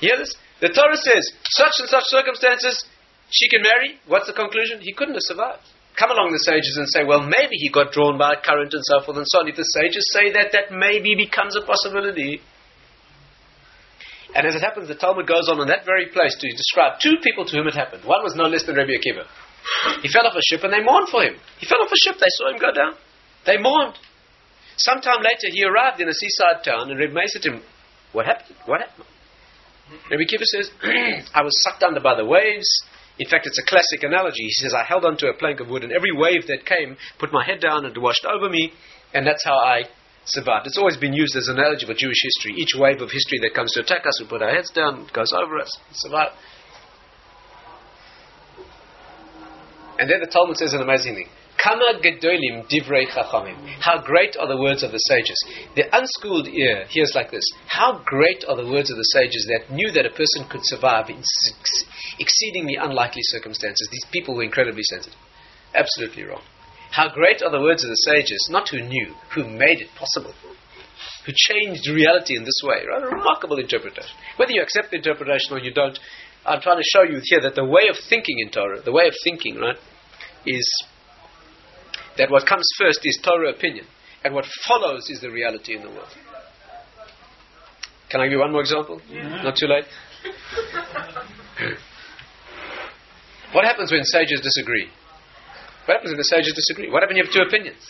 [0.00, 0.32] You hear this?
[0.62, 2.86] The Torah says, such and such circumstances,
[3.28, 4.00] she can marry.
[4.06, 4.80] What's the conclusion?
[4.80, 8.20] He couldn't have survived come along the sages and say, well, maybe he got drawn
[8.20, 9.48] by a current and so forth and so on.
[9.48, 12.44] If the sages say that, that maybe becomes a possibility.
[14.36, 17.16] And as it happens, the Talmud goes on in that very place to describe two
[17.24, 18.04] people to whom it happened.
[18.04, 19.24] One was no less than Rabbi Akiva.
[20.02, 21.34] He fell off a ship and they mourned for him.
[21.58, 22.94] He fell off a ship, they saw him go down.
[23.46, 23.94] They mourned.
[24.76, 27.62] Sometime later, he arrived in a seaside town and Rabbi Meir said to him,
[28.12, 28.56] What happened?
[28.66, 29.08] What happened?
[30.10, 30.70] Rabbi Akiva says,
[31.34, 32.68] I was sucked under by the waves.
[33.18, 34.44] In fact, it's a classic analogy.
[34.44, 37.32] He says, I held onto a plank of wood, and every wave that came put
[37.32, 38.72] my head down and washed over me,
[39.14, 39.84] and that's how I
[40.26, 40.66] survived.
[40.66, 42.52] It's always been used as an analogy for Jewish history.
[42.58, 45.12] Each wave of history that comes to attack us, we put our heads down, it
[45.12, 46.32] goes over us, survive.
[49.98, 51.28] And then the Talmud says an amazing thing.
[51.56, 53.56] Kama gedolim divrei chachamim.
[53.80, 55.36] How great are the words of the sages.
[55.74, 57.44] The unschooled ear hears like this.
[57.66, 61.08] How great are the words of the sages that knew that a person could survive
[61.08, 61.22] in
[62.18, 63.88] exceedingly unlikely circumstances.
[63.90, 65.18] These people were incredibly sensitive.
[65.74, 66.42] Absolutely wrong.
[66.90, 70.32] How great are the words of the sages, not who knew, who made it possible,
[71.26, 72.84] who changed reality in this way.
[72.86, 73.02] Right?
[73.02, 74.14] A remarkable interpretation.
[74.36, 75.98] Whether you accept the interpretation or you don't,
[76.46, 79.08] I'm trying to show you here that the way of thinking in Torah, the way
[79.08, 79.76] of thinking, right,
[80.46, 80.84] is
[82.18, 83.84] that what comes first is Torah opinion,
[84.24, 86.08] and what follows is the reality in the world.
[88.08, 89.00] Can I give you one more example?
[89.10, 89.42] Yeah.
[89.42, 89.86] Not too late?
[93.52, 94.88] what happens when sages disagree?
[95.86, 96.90] What happens when the sages disagree?
[96.90, 97.82] What happens when you have two opinions?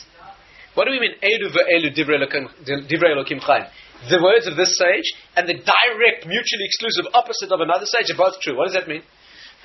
[0.74, 3.68] What do we mean, Elu ve'elu divrei elokim chayim?
[4.08, 8.16] The words of this sage and the direct, mutually exclusive opposite of another sage are
[8.16, 8.56] both true.
[8.56, 9.02] What does that mean?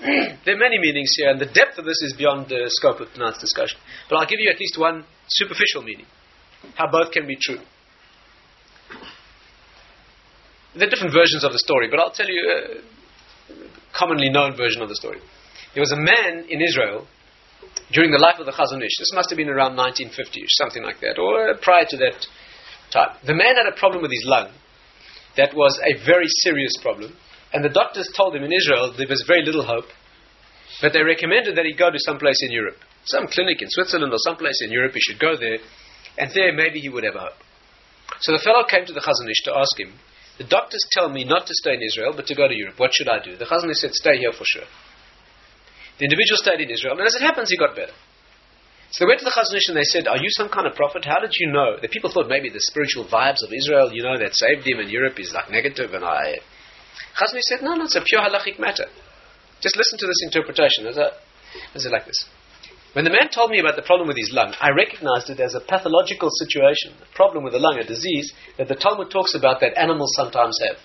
[0.46, 3.14] there are many meanings here, and the depth of this is beyond the scope of
[3.14, 3.78] tonight's discussion.
[4.10, 6.08] But I'll give you at least one superficial meaning
[6.76, 7.60] how both can be true.
[10.78, 12.80] There are different versions of the story, but I'll tell you
[13.52, 15.20] a commonly known version of the story.
[15.74, 17.08] There was a man in Israel
[17.92, 18.98] during the life of the Chazon Ish.
[19.00, 22.26] This must have been around 1950 something like that, or uh, prior to that
[22.92, 23.18] time.
[23.26, 24.52] The man had a problem with his lung
[25.38, 27.16] that was a very serious problem
[27.54, 29.88] and the doctors told him in Israel there was very little hope,
[30.82, 34.14] but they recommended that he go to some place in Europe, some clinic in Switzerland
[34.14, 34.94] or some place in Europe.
[34.94, 35.60] He should go there,
[36.18, 37.40] and there maybe he would have hope.
[38.22, 39.92] So the fellow came to the Chazon Ish to ask him,
[40.38, 42.80] the doctors tell me not to stay in Israel, but to go to Europe.
[42.80, 43.36] What should I do?
[43.36, 44.68] The Chazon Ish said, stay here for sure.
[46.00, 47.94] The individual stayed in Israel, and as it happens, he got better.
[48.92, 50.76] So they went to the Chazon Ish and they said, Are you some kind of
[50.76, 51.06] prophet?
[51.06, 51.80] How did you know?
[51.82, 54.90] The people thought maybe the spiritual vibes of Israel, you know, that saved him, in
[54.90, 56.44] Europe is like negative, and I
[57.16, 58.88] Chazon Ish said, no, no, it's a pure halachic matter.
[59.62, 60.88] Just listen to this interpretation.
[60.88, 62.26] Is it like this?
[62.94, 65.56] When the man told me about the problem with his lung, I recognized it as
[65.56, 69.62] a pathological situation, a problem with the lung, a disease that the Talmud talks about
[69.62, 70.78] that animals sometimes have.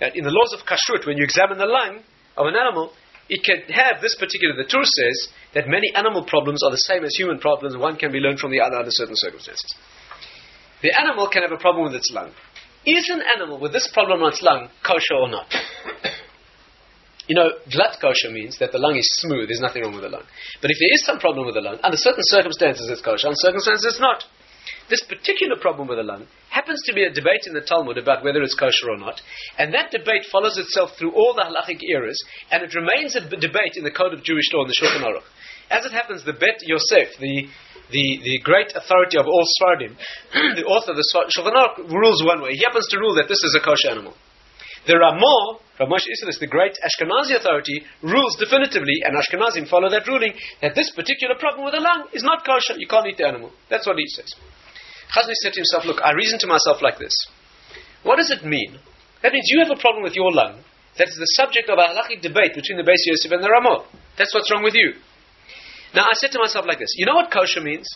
[0.00, 2.02] That in the laws of kashrut, when you examine the lung
[2.36, 2.92] of an animal,
[3.30, 7.04] it can have this particular, the Torah says that many animal problems are the same
[7.04, 9.70] as human problems, one can be learned from the other under certain circumstances.
[10.82, 12.34] The animal can have a problem with its lung.
[12.84, 15.46] Is an animal with this problem on its lung kosher or not?
[17.28, 20.10] you know, glatt kosher means that the lung is smooth, there's nothing wrong with the
[20.10, 20.26] lung.
[20.60, 23.38] But if there is some problem with the lung, under certain circumstances it's kosher, under
[23.38, 24.24] circumstances it's not.
[24.90, 28.24] This particular problem with the lung happens to be a debate in the Talmud about
[28.24, 29.22] whether it's kosher or not,
[29.56, 32.18] and that debate follows itself through all the halachic eras,
[32.50, 35.22] and it remains a debate in the Code of Jewish Law in the Shulchan Aruch.
[35.70, 37.46] As it happens, the Bet Yosef, the
[37.90, 39.94] the, the great authority of all Sfardim,
[40.58, 42.50] the author of the Shulchan Aruch, rules one way.
[42.54, 44.14] He happens to rule that this is a kosher animal.
[44.86, 50.06] The Ramah, Rav Moshe Isserles, the great Ashkenazi authority, rules definitively, and Ashkenazim follow that
[50.08, 52.78] ruling, that this particular problem with the lung is not kosher.
[52.78, 53.52] You can't eat the animal.
[53.68, 54.32] That's what he says.
[55.14, 57.14] Chazon said to himself, Look, I reason to myself like this.
[58.02, 58.78] What does it mean?
[59.22, 60.62] That means you have a problem with your lung
[60.98, 63.86] that is the subject of a halachic debate between the Beis Yosef and the Ramah.
[64.18, 64.94] That's what's wrong with you.
[65.94, 67.86] Now I said to myself like this: You know what kosher means?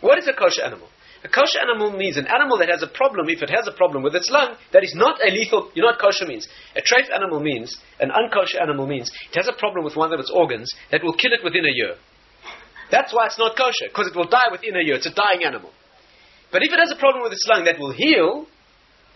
[0.00, 0.88] What is a kosher animal?
[1.24, 4.02] A kosher animal means an animal that has a problem, if it has a problem
[4.02, 5.70] with its lung, that is not a lethal.
[5.74, 6.46] You know what kosher means?
[6.76, 10.20] A treif animal means, an unkosher animal means, it has a problem with one of
[10.20, 11.96] its organs that will kill it within a year.
[12.90, 14.96] That's why it's not kosher, because it will die within a year.
[14.96, 15.72] It's a dying animal.
[16.54, 18.46] But if it has a problem with its lung that will heal,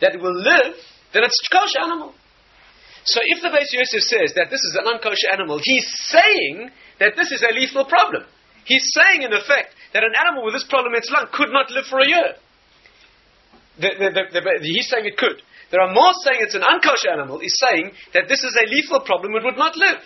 [0.02, 0.74] that will live,
[1.14, 2.10] then it's a kosher animal.
[3.06, 7.14] So if the Beis Yosef says that this is an unkosher animal, he's saying that
[7.14, 8.26] this is a lethal problem.
[8.66, 11.70] He's saying, in effect, that an animal with this problem in its lung could not
[11.70, 12.34] live for a year.
[13.78, 15.38] The, the, the, he's saying it could.
[15.70, 19.38] The Ramah saying it's an unkosher animal, is saying that this is a lethal problem,
[19.38, 20.02] it would not live.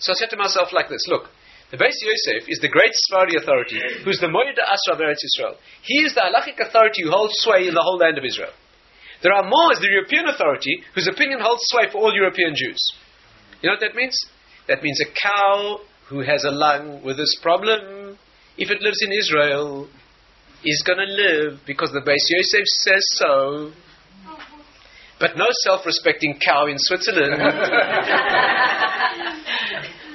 [0.00, 1.28] So I said to myself like this look,
[1.70, 5.54] the Beis Yosef is the great Sephardi authority, who's the Mara D'Asra of Eretz Yisrael.
[5.82, 8.50] He is the halachic authority who holds sway in the whole land of Israel.
[9.22, 12.80] The Ramah as the European authority, whose opinion holds sway for all European Jews.
[13.62, 14.18] You know what that means?
[14.66, 15.78] That means a cow
[16.08, 18.18] who has a lung with this problem,
[18.58, 19.88] if it lives in Israel,
[20.64, 23.70] is going to live because the Beis Yosef says so.
[25.20, 27.34] But no self respecting cow in Switzerland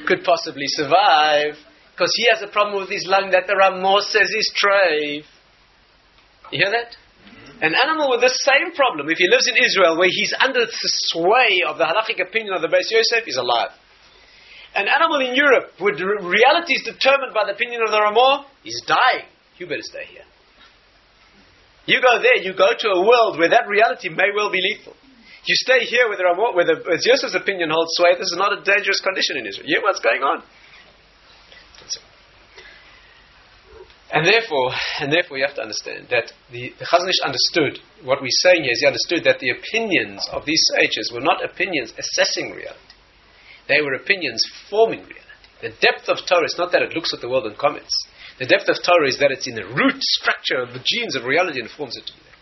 [0.05, 1.57] could possibly survive
[1.91, 5.23] because he has a problem with his lung that the Ramah says is treif.
[6.51, 6.91] You hear that?
[6.91, 7.63] Mm-hmm.
[7.63, 10.89] An animal with the same problem, if he lives in Israel where he's under the
[11.09, 13.71] sway of the halachic opinion of the Beis Yosef, is alive.
[14.75, 18.83] An animal in Europe with reality is determined by the opinion of the Ramah is
[18.85, 19.25] dying.
[19.57, 20.27] You better stay here.
[21.85, 24.95] You go there, you go to a world where that reality may well be lethal.
[25.45, 28.63] You stay here with Ramah, where the Yosef's opinion holds sway, this is not a
[28.65, 29.69] dangerous condition in Israel.
[29.69, 30.41] You hear what's going on?
[34.11, 38.21] And therefore, and therefore, you have to understand that the, the Chazon Ish understood what
[38.21, 41.91] we're saying here is he understood that the opinions of these sages were not opinions
[41.97, 42.95] assessing reality.
[43.67, 45.25] They were opinions forming reality.
[45.61, 47.93] The depth of Torah is not that it looks at the world and comments.
[48.37, 51.25] The depth of Torah is that it's in the root structure of the genes of
[51.25, 52.34] reality and forms it to be there.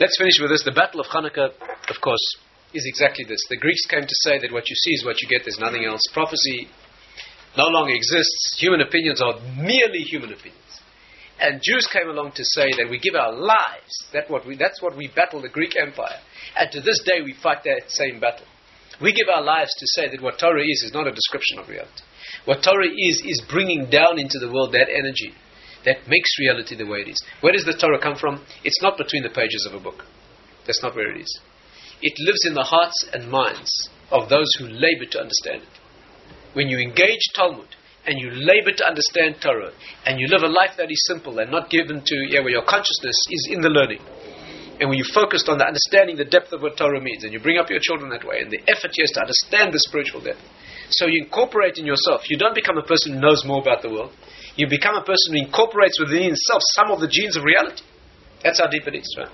[0.00, 0.64] Let's finish with this.
[0.64, 2.24] The Battle of Hanukkah, of course,
[2.72, 3.44] is exactly this.
[3.50, 5.84] The Greeks came to say that what you see is what you get, there's nothing
[5.84, 6.00] else.
[6.14, 6.68] Prophecy
[7.54, 8.56] no longer exists.
[8.58, 10.56] Human opinions are merely human opinions.
[11.38, 13.92] And Jews came along to say that we give our lives.
[14.14, 16.16] That what we, that's what we battle the Greek Empire.
[16.56, 18.48] And to this day we fight that same battle.
[19.02, 21.68] We give our lives to say that what Torah is is not a description of
[21.68, 22.04] reality.
[22.46, 25.36] What Torah is, is bringing down into the world that energy
[25.84, 27.22] that makes reality the way it is.
[27.40, 28.44] Where does the Torah come from?
[28.64, 30.04] It's not between the pages of a book.
[30.66, 31.40] That's not where it is.
[32.02, 35.74] It lives in the hearts and minds of those who labor to understand it.
[36.52, 37.68] When you engage Talmud
[38.06, 39.72] and you labor to understand Torah
[40.06, 42.64] and you live a life that is simple and not given to, yeah, where your
[42.64, 44.00] consciousness is in the learning,
[44.80, 47.38] and when you're focused on the understanding the depth of what Torah means, and you
[47.38, 50.24] bring up your children that way, and the effort here is to understand the spiritual
[50.24, 50.40] depth.
[50.88, 52.22] So you incorporate in yourself.
[52.28, 54.16] You don't become a person who knows more about the world.
[54.56, 57.82] You become a person who incorporates within himself some of the genes of reality.
[58.42, 59.30] That's how deep it is, right?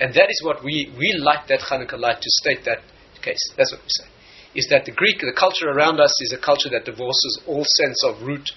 [0.00, 2.82] And that is what we, we like that Hanukkah light to state that
[3.22, 3.40] case.
[3.56, 4.08] That's what we say.
[4.54, 8.02] Is that the Greek, the culture around us is a culture that divorces all sense
[8.04, 8.50] of root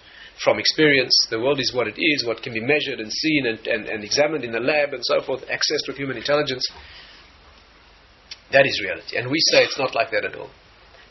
[0.44, 1.14] from experience.
[1.30, 4.04] The world is what it is, what can be measured and seen and, and, and
[4.04, 6.68] examined in the lab and so forth, accessed with human intelligence.
[8.52, 9.18] That is reality.
[9.18, 10.50] And we say it's not like that at all.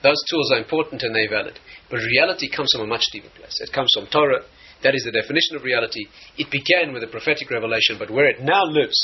[0.02, 1.58] Those tools are important and they're valid.
[1.90, 3.60] But reality comes from a much deeper place.
[3.60, 4.44] It comes from Torah.
[4.82, 6.06] That is the definition of reality.
[6.36, 8.98] It began with a prophetic revelation, but where it now lives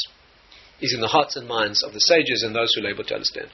[0.80, 3.48] is in the hearts and minds of the sages and those who labor to understand.